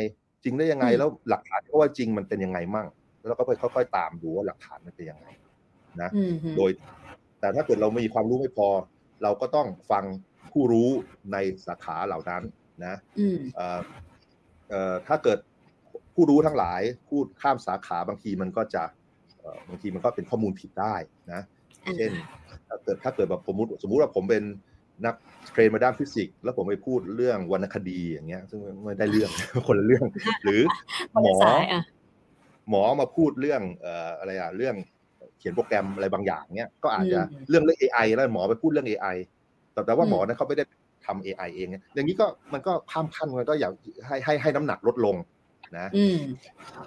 [0.43, 2.87] จริงได้ยังไงแล้วหลักฐานก็ว่าจริงมันเป็นยังไงมั่ง
[3.27, 5.27] แล้วก็ไปค่อยๆตามดูว่าหลักฐานมันเป็นยังไง
[6.01, 6.09] นะ
[6.57, 6.71] โดย
[7.39, 8.67] แต่ถ้าเกิดเราไม่มีความรู้ไม่พอ
[9.23, 10.03] เราก็ต้องฟัง
[10.51, 10.89] ผู้รู้
[11.33, 12.43] ในสาขาเหล่านั้น
[12.85, 12.95] นะ
[15.07, 15.39] ถ้าเกิด
[16.13, 18.83] ผู้รู้ทั้งหลายพูดข้ามสาขาบางทีมันก็จะ
[19.69, 20.95] บางทีมันก็เป็นข้อมูลผิดได้
[21.33, 21.41] นะ
[21.97, 22.11] เช่น
[22.67, 24.43] ถ้าเกิดถ้าเกิดแบบสมมติสมมุติว่าผมเป็น
[25.05, 25.15] นัก
[25.51, 29.29] เทรนมาด้านฟิสิกส์แล้วผมไปพูดเรื่องวรรณคดีอย่างเงี้ย ซึ่งไม่ได้เรื่อง
[29.67, 30.05] คนละเรื่อง
[30.43, 30.61] หรือ
[31.23, 31.35] หมอ
[32.69, 34.75] หมอมาพูดเรื่องเอ่ออะไรอะเรื่อง
[35.39, 39.15] เขียนโปรแกรมอะไรบางอย่างเนี้ยก็อาจจะเรื่องเรื่อง AI แล้วหมอไปพูดเรื่อง AI
[39.73, 40.63] แต่แต่ว่าหมอนั้นเขาไม่ได้
[41.05, 43.73] ทำ AI เองอย่างนี้ก็มันก็ข้ามขั้นมันก็อยาก
[44.07, 45.15] ให้ให้ให้น้ำหนักลดลง
[45.77, 45.91] นะ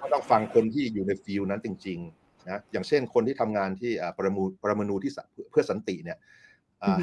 [0.01, 5.11] ก็ต้องฟังคนที่อยู่ในฟิลนั้นจริงๆนะอย่างเช่นคนที่ทำงานที่ปรมูปรมาณูที่
[5.51, 6.17] เพื่อสันติเนี่ย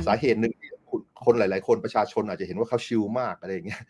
[0.06, 0.52] สาเหตุหนึ่ง
[1.24, 3.82] คนหลาย ๆ คนประชาชนอาจจะเห็นว่าเขาชิลมากอะไรอย่างเงี้ย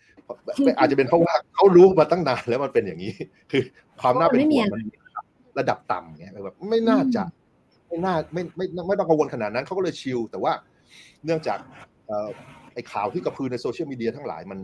[0.79, 3.13] อาจจะเป็นเพราะว่าเขารู้มาตั้งนานแล้วมันเป็นอย่างนี้
[3.51, 3.63] คือ
[4.01, 4.83] ความน่าเป็นห่วงมัน
[5.59, 7.23] ระดับต่ำเงี้ยแบบไม่น่าจะ
[7.89, 10.53] ไม่น่าไม่ไม่ไม่ต้องกังวลขนาดนั้นเขาก็เลยชิลแต่ว่า
[11.25, 11.59] เนื่องจาก
[12.75, 14.61] ไอ้ข่าวที่กระพือในโซเชียลมีเดียทั้งหลายมัน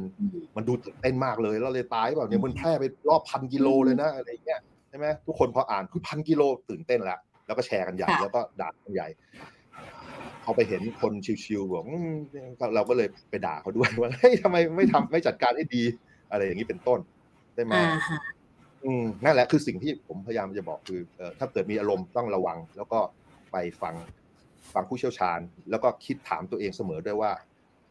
[0.57, 9.09] มันดูตื่นเต้นมากเลยแล้วเลยตายแบบเนี่ยมันแพร่ไปรอบพันกิโลเลยนะอะไรเงี้ยใช่ไหมทุกคนพออ่านคือพันกิโลตื่นเต้นแล้วแล้วก็แชร์กันใหญ่แล้วก็ด่ากันใหญ่
[10.43, 11.13] เขาไปเห็นคน
[11.45, 11.85] ชิวๆบอก
[12.75, 15.83] เราก็เลยไปด่าเขาด้วยว่าเฮ้ยทำไมไม่ทำไม่จัดการให้ดี
[16.31, 16.99] อะไรอย่างนี้เป็นต้น
[17.55, 17.75] ได้ไหม
[18.85, 23.01] อืมนั่นแหละคือสิ่งที่ผมพยายามจะบอกคือเอถ้าเกิดมีอารมณ์ต้องระวัง แล้วก็
[23.53, 23.95] ไปฟัง
[24.75, 25.39] ฟังผู้เชี่ยวชาญ
[25.71, 27.31] แล้วก็คิดถามตัวเองเสมอด้วยว่า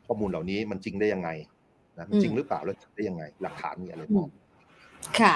[0.09, 1.29] ข้อมูลเหล่านี้มันจริงได้ยังไง
[1.97, 4.29] นะมันจริงหรือเปล่าแล้วได้ยังไง หลักฐานมีอะไรบ้าง
[5.19, 5.35] ค่ะ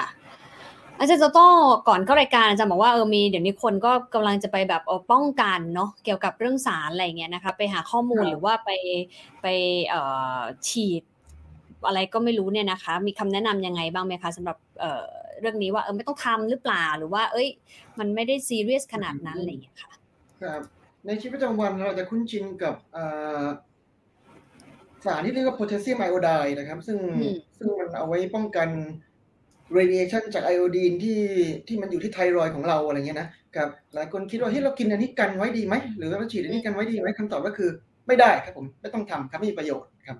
[0.98, 1.48] อาจารย์โตโต้
[1.88, 8.70] ก่อนเข้ารายการอาจารย์บอกว่าเออมีเดี๋ยวนี้คนก็กำลังจะไปแบบเออป้องกันเนาะเกี่ยวกับเรื่องสารอะไรเงี้ยนะคะไปหาข้อมูลครับหรือว่าไป
[9.42, 9.46] ไป
[9.88, 10.00] เอ่
[10.38, 11.02] อฉีด
[11.86, 15.04] อะไรก็ไม่รู้เนี่ยนะคะ มีคำแนะนำยังไงบ้างไหมคะสำหรับเอ่อ
[15.40, 17.48] เรื่องนี้ว่าเออไม่ต้องทำหรือเปล่าหรือว่า เอ้ย
[17.98, 19.92] มันไม่ได้ซีเรียสขนาดนั้นอะไรอย่างเงี้ยค่ะ
[20.42, 20.60] ครับ
[21.06, 23.44] ในชีวิตประจำวันเราจะคุ้นชินกับอ่า
[25.04, 28.68] สารที่เรียกว่าโพแทสเซียมไอโอไดด์นะครับ ซึ่งอืมซึ่งมันเอาไว้ป้องกัน
[29.78, 31.20] radiation จากไอโอดีนที่
[31.66, 37.70] ที่มันอยู่ที่ไทรอยด์ของเราอะไรเงี้ยนะครับหลายคนคิดว่าเฮ้ยเรากินอันนี้กันไว้ดีไหม หรือเราฉีดอันนี้กันไว้ดีไหมคำตอบก็คือ
[38.06, 40.18] ไม่ได้ครับผมไม่ต้องทำครับไม่มีประโยชน์ครับ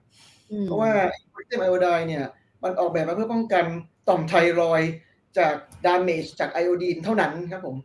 [0.51, 0.91] อืมเพราะว่า
[1.28, 2.24] โพแทสเซียมไอโอไดด์เนี่ย
[2.62, 3.64] มันออกแบบมาเพื่อป้องกัน
[4.09, 4.93] ต่อมไทรอยด์
[5.39, 5.55] จาก
[5.87, 7.76] ดามเมจจากไอโอดีนเท่านั้นครับผม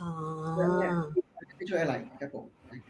[0.00, 0.10] อ๋อ
[0.52, 0.92] เพราะฉะนั้นเนี่ย
[1.56, 2.44] ไม่ช่วยอะไรครับผม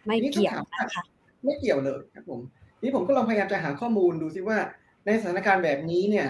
[0.06, 1.02] ไม่เกี่ยวนะคะ
[1.44, 2.40] ไม่เกี่ยวเลยครับผม
[2.82, 4.58] นี่ผมก็ลองพยายามจะหาข้อมูลดูซิว่า
[5.06, 6.28] ในสถานการณ์แบบนี้เนี่ย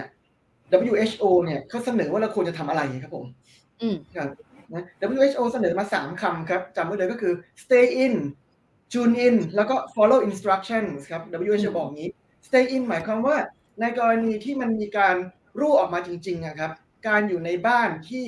[0.89, 3.25] WHO เนี่ยเขาเสนอว่าเราควรจะทำอะไรครับผม
[3.81, 4.29] อืมครับ
[4.73, 7.33] นะ WHO เสนอมาสามคำครับจำไว้เลยก็คือ
[7.63, 8.13] stay in
[8.93, 12.09] tune in แล้วก็ follow instructions ครับ WHO บอกงี้
[12.47, 13.35] stay in หมายความว่า
[13.81, 15.15] ในกรณีที่มันมีการ
[15.59, 16.71] รั่วออกมาจริงๆนะครับ
[17.07, 18.25] การอยู่ในบ้านที่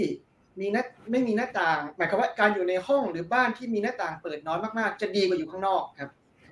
[0.60, 6.10] มีหน้าไม่มีหน้าต่าง หมายความว่าการอยู่ในห้องหรือบ้านที่มีหน้าต่างเปิดน้อยมากๆ จะดีกว่าอยู่ข้างนอกครับ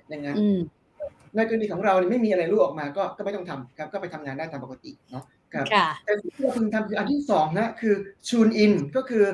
[0.08, 0.60] อย่างนั้นอืม
[1.36, 7.94] ในกรณีของเราเนี่ยไม่มีอะไรรั่วออกมาก็ก็ไม่ต้องทำครับก็ไปทำงานได้ตามปกติเนาะครับค่ะแต่สิ่งที่เราพึงทำคืออันที่สองนะคือ
[8.28, 9.24] tune in ก็คือ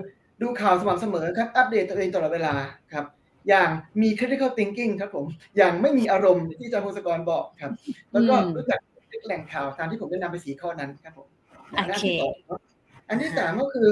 [0.42, 2.54] ดูข่าวสม่ำเสมอครับอัปเดตตัวเองตลอดเวลา
[2.92, 3.04] ครับ
[3.48, 3.68] อย่าง
[4.02, 5.26] มี critical thinking ครับผม
[5.56, 7.72] อย่างไม่มีอารมณ์ที่อาจารย์พงศกรบอกครับ
[8.12, 8.80] แล้วก็อืมรู้จัก
[9.26, 11.26] แหล่งข่าวตามที่ผมได้นำไปสีข้อนั้นครับผม
[11.70, 12.60] โอเคนที่สองเนอะ
[13.08, 13.88] อันที่สามก็คือ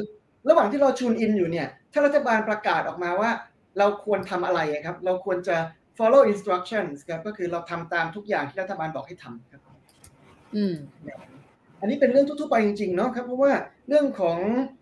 [0.49, 3.31] ระหว่างที่เรา tune in อยู่เนี่ย ถ้ารัฐบาลประกาศออกมาว่า
[3.79, 5.57] เราควรทำอะไรครับ เราควรจะ
[5.99, 9.62] follow instructions ครับก็คือเราทำตามทุกอย่างที่รัฐบาลบอกให้ทำครับ
[10.57, 10.74] อืม
[11.80, 13.53] อันนี้เป็นเรื่องทั่วๆไปจริงๆเนาะครับเพราะว่า
[13.88, 14.38] เรื่องของ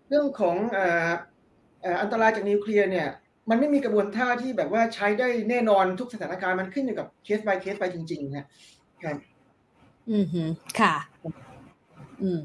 [0.09, 1.11] เรื่องของเอ่อ
[1.83, 3.09] เอ่ออันตรายจากนิวเคลียร์เนี่ย
[3.51, 8.47] มันไม่มีกระบวนท่าที่แบบว่าใช้ได้แน่นอนทุกสถานการณ์มันขึ้นอยู่กับเคส by เคสไปจริงๆนะ
[9.03, 9.17] ครับ
[10.11, 10.43] อืมฮึ
[10.81, 10.95] ค่ะ
[12.23, 12.43] อืม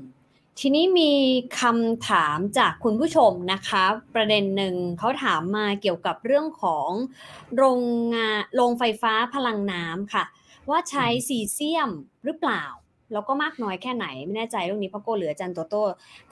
[0.60, 1.12] ทีนี้มี
[1.62, 3.84] คำถามจากคุณผู้ชมนะคะ
[4.16, 6.90] ประเด็นหนึ่งเขาถามมาเกี่ยวกับเรื่องของ
[7.58, 7.82] โรง
[8.16, 10.24] งานโรงไฟฟ้าพลังน้ำค่ะ
[10.70, 11.90] ว่าใช้ซีเซียม
[12.26, 12.64] หรือเปล่า
[13.12, 15.84] แล้วก็มากน้อยแค่ไหน ไม่แน่ใจเรื่องนี้เพราะโกเหลืออาจันโตโต้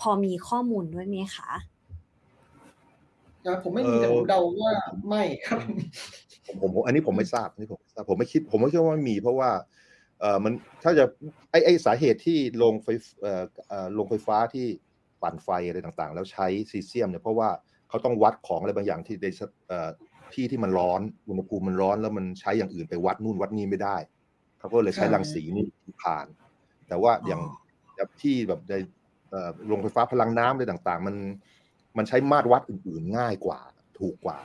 [0.02, 1.50] พอมีข้อมูลด้วยไหมคะ
[3.46, 4.72] นะผมไม่มีแต่ผมเดาว่า
[5.08, 5.60] ไม่ครับ
[6.62, 9.66] ผมผมอันนี้ผมไม่ทราบอันนี้ผมไม่ทราบผมไม่คิด ผมไม่คิดว่ามีเพราะว่าเออ
[10.44, 10.54] มัน
[10.84, 11.06] ถ้าจะ
[11.52, 12.88] ไอไอสาเหตุที่โรงไฟ
[13.22, 14.66] เอ่อเอ่อโรงไฟฟ้าที่
[15.22, 17.50] ปั่นไฟอะไรต่างๆ แล้วใช้ซีเซียมเนี่ยเพราะว่า
[17.90, 19.90] เขาต้องวัดของอะไรบางอย่างที่ในสเอ่อ
[20.34, 23.98] ที่ที่มันร้อนอุณหภูมิมันร้อนแล้วมันใช้อย่างอื่นไปวัดนู่นวัดนี่ไม่ได้
[24.60, 25.66] เขาก็เลยใช้ครับรังสีนี่
[26.04, 26.28] ผ่าน
[26.88, 27.42] แต่ว่าอย่าง
[27.96, 28.74] แบบที่แบบใน
[29.30, 31.16] เอ่อโรงไฟฟ้าพลังน้ำอะไรต่าง ๆ มัน
[31.98, 33.60] มันใช้มาตรวัดอื่น ๆ ง่ายกว่า
[34.00, 34.38] ถูกกว่า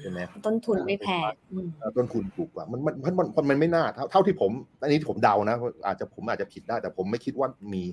[0.00, 1.20] ใช่ไหมต้นทุนไม่แพง
[1.52, 4.50] อืมเอ่อต้นทุนถูกกว่ามันมันมันมันมันไม่น่าเท่า เท่าที่ผม
[4.82, 5.56] อันนี้ผมเดานะ
[5.86, 7.84] อาจจะผมอาจจะผิดได้ แต่ผมไม่คิดว่ามี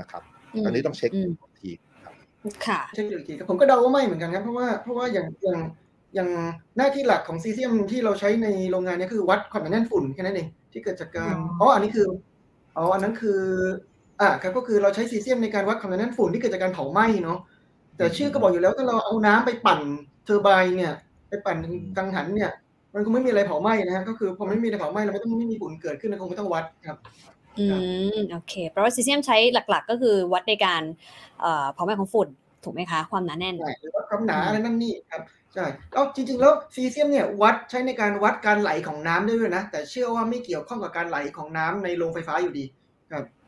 [0.00, 0.22] นะครับ
[0.64, 1.70] อันนี้ต้องเช็คอืมอีกที
[2.04, 2.14] ครับ
[2.66, 5.58] ค่ะเช็คดูอีกทีครับผมก็เดาว่าไม่เหมือนกันครับเพราะว่าเพราะว่าอย่างอย่าง
[6.14, 6.28] อย่าง
[6.76, 12.06] หน้าที่หลักของซีเซียมที่เราใช้ในโรงงานเนี้ยคือวัดความหนาแน่นฝุ่นแค่นั้นเองที่เกิดจากการอ๋ออ๋อ๋ออันนี้คือ
[12.76, 13.40] อ๋ออันนั้นคือ
[14.20, 17.38] อ่าครับก็คือเราใช้ซีเซียมในการวัดความหนาแน่นฝุ่นที่เกิดจากการเผาไหม้เนาะ
[17.96, 19.80] แต่ชื่อก็บอกอยู่แล้วถ้าเราเอาน้ำไปปั่น
[20.24, 21.56] turbine เนี่ยไปปั่น
[21.96, 22.50] กังหันเนี่ย
[22.94, 26.98] มันคงไม่มีอะไรเผาไหม้นะฮะก็คือพอไม่มีอะไรเผาไหม้เราไม่ต้องไม่มีฝุ่นเกิดขึ้นเราคงไม่ต้องวัดครับ
[27.58, 27.66] อื
[28.16, 30.82] มโอเคเพราะว่าซีเซียมใช้หลัก ๆ ก็คือวัดในการ
[31.40, 32.28] เอ่อเผาไหม้ของฝุ่น
[32.64, 35.22] ถูกไหมคะความหนาแน่นใช่หรือว่าความหนาอะไรนั่นนี่ครับ
[35.54, 42.64] ใช่แล้วจริง ๆ แล้วซีเซียมเนี่ยวัดใช้ในการวัดการไหลของน้ำได้ด้วยนะ แต่เชื่อว่าไม่เกี่ยวข้องกับการไหลของน้ำในโรงไฟฟ้าอยู่ดี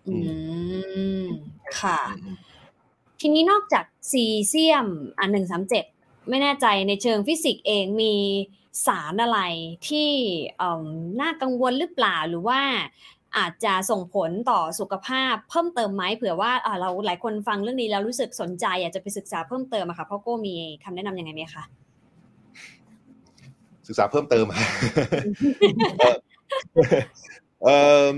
[0.09, 0.15] อื
[1.25, 1.27] ม
[1.81, 2.37] ค่ะอืม
[3.21, 4.87] ทีนี้นอกจากซีเซียม
[5.21, 5.85] อันหนึ่งสามเจ็ด
[6.29, 8.15] ไม่แน่ใจในเชิงฟิสิกส์เองมี
[8.87, 9.41] สารอะไร
[9.89, 10.11] ที่
[10.59, 10.85] เอิ่ม
[11.21, 12.61] น่ากังวลหรือเปล่าหรือว่า
[13.37, 20.55] อาจจะส่งผลต่อสุขภาพเพิ่มเติมไหมเผื่อว่าอ่าเราหลายคนฟังเรื่องนี้แล้วรู้สึกสนใจอยากจะไปศึกษาเพิ่มเติมอะค่ะพ่อโก้มี
[20.85, 21.65] คำแนะนำยังไงไหมคะ
[23.89, 24.47] ศึกษาเพิ่มเติม
[25.99, 26.17] เอ่อ
[27.63, 27.77] เอ่
[28.13, 28.15] อ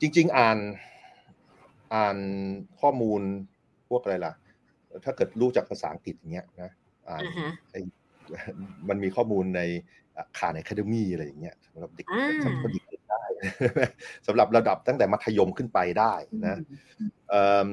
[0.00, 0.58] จริง ๆ อ่าน
[1.94, 2.16] อ่าน
[2.80, 3.20] ข้อมูล
[3.88, 4.32] พวกอะไรล่ะ
[5.04, 6.70] ถ้าเกิดรู้จากภาษาอังกฤษอย่างเงี้ยนะ
[7.08, 7.80] อ่านอ่าฮะไอ้
[8.88, 9.60] มันมีข้อมูลใน
[10.38, 13.22] คา n อะคาเดมี่อะไรอย่างเงี้ยสำหรับเด็กอ่าสำหรับเด็กได้
[14.26, 16.58] สำหรับระดับตั้งแต่มัธยมขึ้นไปได้นะ
[17.30, 17.68] เอ่อ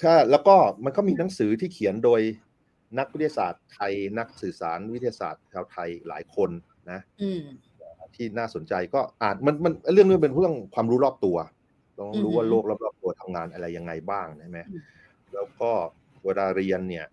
[0.00, 2.20] ถ้าแล้วก็มันก็มีหนังสือที่เขียนโดย
[2.98, 6.50] นักวิทยาศาสตร์ไทย นักสื่อสารวิทยาศาสตร์ชาวไทยหลายคน
[6.90, 7.42] นะอืม
[8.16, 11.36] ที่น่าสนใจก็อ่านมันมันเรื่องนี้เป็นเรื่องความรู้รอบตัว
[11.98, 14.82] ต้องรู้อือฮึว่าโลกรอบๆตัวทำงานอะไรยังไงบ้างใช่ไหมอืม
[15.34, 15.70] แล้วก็
[16.24, 17.06] เวลาเรียนเนี่ย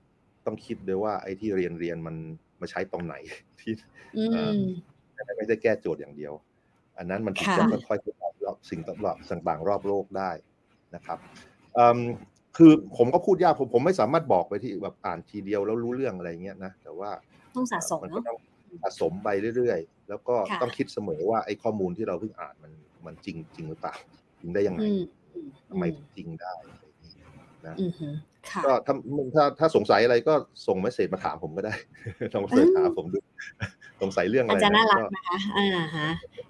[0.46, 2.16] ต้องคิดด้วยว่าไอ้ที่เรียนเรียนมัน
[2.62, 3.16] มาใช้ตรงไหน
[3.60, 3.74] ที่
[4.18, 4.62] อืเอ่อม
[5.38, 6.34] ไม่ได้แก้โจทย์อย่างเดียว
[6.98, 10.32] อันนั้นมันถึงค่ะจะค่อยๆรอบสิ่งต่างๆรอบโลกได้
[10.96, 11.18] นะครับ
[11.74, 11.98] เอิ่ม
[12.58, 17.12] คือผมก็พูดยากผมผมไม่สามารถบอกไปที่แบบอ่านทีเดียวแล้วรู้เรื่องอะไรเงี้ยนะแต่ว่า
[17.56, 18.38] ต้องสะสมมันก็เนาะ
[18.68, 22.72] ต้องสะสมไปเรื่อยๆ แล้วก็ค่ะต้องคิดเสมอว่าไอ้ข้อมูลที่เราเพิ่งอ่านมัน
[23.06, 23.96] มันจริงจริงหรือเปล่า
[24.39, 24.82] จริงได้ยังไง
[25.34, 25.84] อืมทำไม
[26.16, 27.14] จริงได้อะไรอย่างนี้
[27.66, 28.14] นะอืมอืมค่ะ
[28.66, 28.94] ก็ถ้า
[29.36, 30.34] ถ้าถ้าสงสัยอะไรก็
[30.68, 31.74] ส่งเมสเซจมาถามผมก็ได้
[32.34, 33.20] ลองเสิร์ชหาผมดู
[34.02, 36.10] สงสัยเรื่องอะอาไรจารย์น่ารักก็นะคะอ่าฮะ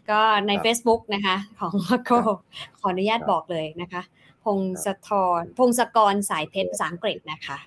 [0.10, 2.38] ก็ในครับ Facebook นะคะ ของมาโกครับ
[2.80, 4.02] ขออนุญาตครับบอกเลยนะคะ
[4.46, 7.58] พงศธรพงศกรสายเพชรภาษาอังกฤษนะคะ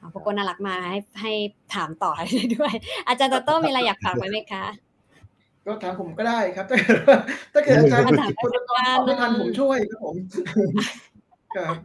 [0.00, 1.32] อ่าพวกก็น่ารักมากให้ให้
[1.74, 2.72] ถามต่อได้ด้วย
[3.08, 4.64] อาจารย์โตโต้มีอะไรอยากฝากไว้ไหมคะ
[5.66, 7.16] ก็ถามผมก็ได้ครับ ถ้าเกิดว่า
[7.52, 10.16] ถ้าเกิดอาจารย์คำถามคนละตอบไม่ทันผมช่วยครับผม
[10.76, 11.11] ครับ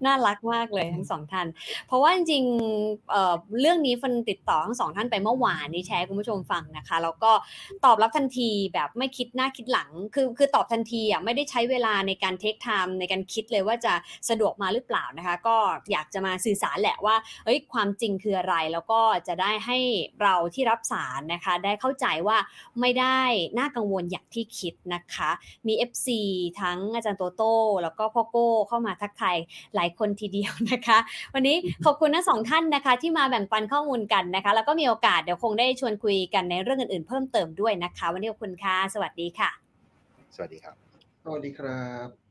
[0.05, 1.47] น่ารักมากเลยทั้งสองท่าน
[1.87, 7.31] เพราะว่าจริงๆเอ่อเรื่องนี้ฟันติดต่อทั้งสองท่านไปเมื่อวานนี้แชร์ให้คุณผู้ชมฟังนะคะ แล้วก็
[7.85, 13.93] ตอบรับทันทีแบบไม่คิดหน้าคิดหลัง คือคือตอบทันทีอะไม่ได้ใช้เวลาในการเทคไทม์ในการคิดเลยว่าจะ
[14.29, 15.55] สะดวกมาหรือเปล่านะคะ ก็
[15.91, 17.15] อยากจะมาสื่อสารแหละว่า
[17.45, 19.77] เอ้ยความจริงคืออะไรแล้วก็จะได้ให้
[20.21, 22.37] เราที่รับสารนะคะ ได้เข้าใจว่า
[22.79, 23.19] ไม่ได้
[23.59, 25.29] น่ากังวลอย่างที่คิดนะคะ
[25.67, 26.07] มี FC
[26.61, 29.37] ทั้งอาจารย์โตโต้แล้วก็พ่อโก้เข้ามาทักทาย
[29.75, 30.97] หลายคนทีเดียวนะคะ
[31.33, 31.55] วันนี้
[31.85, 39.49] ขอบคุณทั้งสองท่านนะคะ ที่มาแบ่งปันข้อมูลกันนะคะ แล้วก็มีโอกาสเดี๋ยวคงได้ชวนคุยกันในเรื่องอื่นๆ เพิ่มเติมด้วยนะคะ วันนี้ขอบคุณค่ะ สวัสดีค่ะ
[40.35, 40.75] สวัสดีครับ
[41.23, 42.26] สวัสดีครับ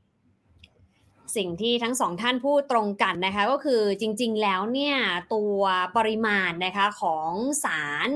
[1.37, 4.97] สิ่งที่ทั้งสองท่านพูดตรงกันนะคะก็คือจริงๆแล้วเนี่ย
[5.35, 5.61] ตัว
[5.97, 7.33] ปริมาณนะคะของ
[7.65, 8.09] สาร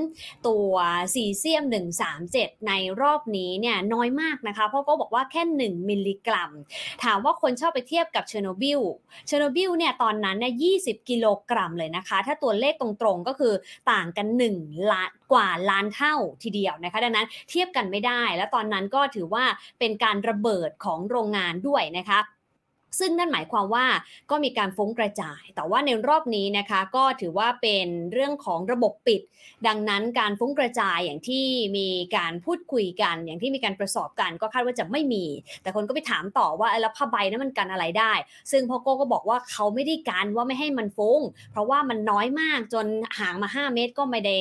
[0.47, 0.73] ตัว
[1.13, 1.63] ซีเซียม
[2.15, 6.51] 137 ในรอบนี้เนี่ยน้อยมากนะคะเพราะก็บอกว่าแค่ 1 มิลลิกรัม
[7.03, 8.81] ถามว่าคนชอบไปเทียบกับเชอร์โนบิล
[9.27, 10.53] เชอร์โนบิลเนี่ยตอนนั้นเนี่ย
[10.83, 13.53] 20 กิโลกรัมเลยนะคะ ถ้าตัวเลขตรงๆก็คือ
[13.91, 19.45] ต่างกัน 1 ล้านกว่าล้านเท่าทีเดียวนะคะดังนั้นเทียบกันไม่ได้ และตอนนั้นก็ถือว่า
[19.79, 22.19] เป็นการระเบิดของโรงงานด้วยนะคะ
[22.99, 23.85] ซึ่งนั่นหมายความว่า
[24.31, 29.21] ก็มีการฟุ้งกระจาย แต่ว่าในรอบนี้นะคะก็ถือว่าเป็นเรื่องของระบบปิด
[29.67, 31.45] ดังนั้นการฟุ้งกระจายอย่างที่
[31.77, 31.87] มี
[32.17, 35.25] การพูดคุยกัน อย่างที่มีการประสอบกันก็คาดว่าจะไม่มี
[35.61, 38.13] แต่คนก็ไปถามต่อว่าแล้วผ้าใบนั้นมันกันอะไรได้
[38.51, 41.19] ซึ่งพ่อโก้ก็บอกว่าเขาไม่ได้กันว่าไม่ให้มันฟุ้ง
[41.51, 42.85] เพราะว่ามันน้อยมากจน
[43.19, 44.35] ห่างมา 5 เมตรก็ไม่ได้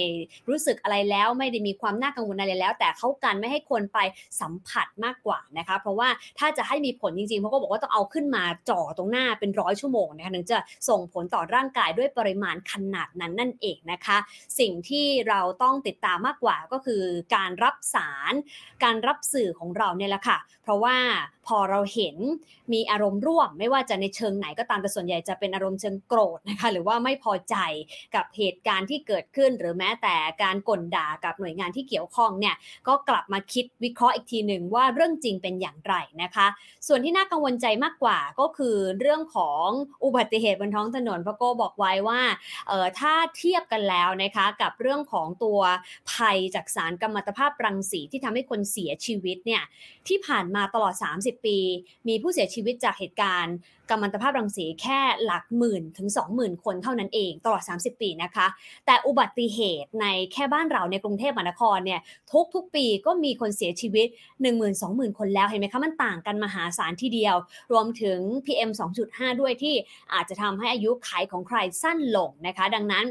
[0.49, 3.99] รู้สึกอะไรแล้ว ไม่ได้มีความน่ากังวลอะไรแล้ว แต่เขากันไม่ให้คนไป
[4.41, 14.17] สัมผัสมากกว่านะคะเพราะว่าถ้าจะให้มีผลจริงๆพ่อโก้บอกว่าต้องเอาขึ้นมาจ่อตรงหน้าเป็นร้อยชั่วโมงนะคะถึงจะส่งผลต่อร่างกายด้วยปริมาณขนาดนั้นนั่นเองนะคะ
[14.59, 17.03] สิ่งที่เราต้องติดตามมากกว่าก็คือ
[17.37, 18.33] การรับสาร
[18.85, 20.97] การรับสื่อของเราเนี่ยแหละค่ะ เพราะว่า
[21.57, 22.17] อเราเห็น
[22.73, 27.57] มีอารมณ์ร่วม ไม่ว่าจะในเชิงไหนก็ตามแต่ส่วนใหญ่จะเป็นอารมณ์เชิงโกรธนะคะหรือว่าไม่พอใจ
[28.15, 32.55] กับเหตุการณ์ที่เกิดขึ้น หรือแม้แต่การกลด่ากับหน่วยงานที่เกี่ยวข้องเนี่ย
[32.89, 36.47] ก็กลับมาคิดวิเคราะห์อีกทีหนึ่งว่าเรื่องจริงเป็นอย่างไรนะคะ
[36.87, 39.67] ส่วนที่น่ากังวลใจมากกว่าก็คือเรื่องของ
[40.05, 42.21] อุบัติเหตุบนท้องถนนพระโกบอกไว้ว่า
[42.69, 45.61] เออถ้าเทียบกันแล้วนะคะกับเรื่องของตัว
[46.13, 49.63] ภัยจากสารกัมมันตภาพรังสีที่ทำให้คนเสียชีวิตเนี่ย
[50.09, 51.57] ที่ผ่านมาตลอด 30ปี
[52.09, 53.55] มีผู้เสียชีวิตจากเหตุการณ์
[53.91, 58.47] กัมมันตภาพรังสีแค่หลักหมื่นถึง 20,000 คนเท่านั้นเองตลอด 30 ปีนะคะ
[58.87, 62.01] แต่อุบัติเหตุในแค่บ้านเราในกรุงเทพมหานครเนี่ย
[62.55, 64.07] ทุกๆปีก็มีคนเสียชีวิต
[64.63, 67.37] 10,000-20,000 คนแล้วเห็นไหมคะมันต่างกันมหาศาลทีเดียว
[67.73, 68.71] รวมถึง PM
[69.07, 69.75] 2.5 ด้วยที่
[70.15, 73.07] อาจจะทำให้อายุขัยของใครสั้นลงนะคะ ดังนั้น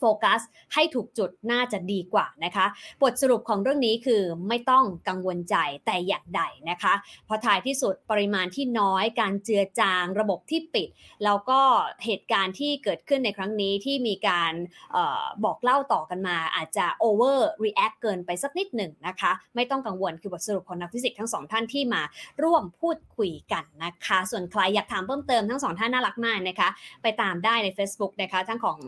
[0.00, 0.40] โฟกัส
[0.74, 2.66] ให้ถูกจุดน่าจะดีกว่านะคะ
[3.02, 6.94] บทสรุปของเรื่องนี้คือไม่ต้องกังวลใจแต่อย่างใดนะคะ
[7.26, 10.88] เพราะท้ายที่สุดปริมาณที่น้อยการเจือจางระบบที่ปิด
[11.24, 11.60] แล้วก็
[12.04, 14.52] เหตุการณ์ที่เกิดขึ้นในครั้งนี้ที่มีการ
[14.94, 22.02] ออบอกเล่าต่อกันมา อาจจะ over react เกินไปสักนิดหนึ่งนะคะ ไม่ต้องกังวลคือบทสรุปของนักฟิสิกส์ทั้งสองท่านที่มา
[22.42, 26.68] ร่วมพูดคุยกันนะคะ ส่วนใครอยากถามเพิ่มเติมทั้งสองท่านน่ารักมากนะคะ
[27.02, 28.78] ไปตามได้ใน Facebook นะคะทั้งของ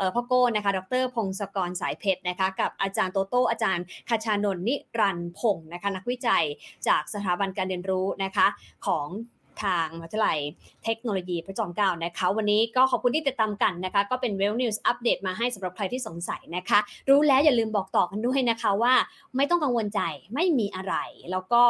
[0.00, 6.44] ออพ่อโก้นะคะคะ ดรพงศกรสายเพชรนะคะ กับอาจารย์โตโต้อาจารย์คชานนท์นิรันท์พงศ์นะคะ นักวิจัย
[6.88, 8.46] จากสถาบันการเรียนรู้นะคะ
[8.86, 9.08] ของ
[9.64, 10.38] ทางมหาวิทยาลัย
[10.84, 18.94] เทคโนโลยีพระจอมเกล้านะคะ วันนี้ก็ขอบคุณที่ติดตามกันนะคะ ก็เป็น Well News อัปเดตมาให้สำหรับใครที่สงสัยนะคะ รู้แล้วอย่าลืมบอกต่อกันด้วยนะคะว่า
[19.36, 20.00] ไม่ต้องกังวลใจ
[20.34, 20.94] ไม่มีอะไร
[21.30, 21.64] แล้วก็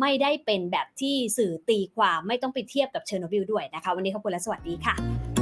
[0.00, 5.37] ไม่ได้เป็นแบบที่สื่อตีความไม่ต้องไปเทียบกับเชอร์โนบิลด้วยนะคะ วันนี้ขอบคุณและสวัสดีค่ะ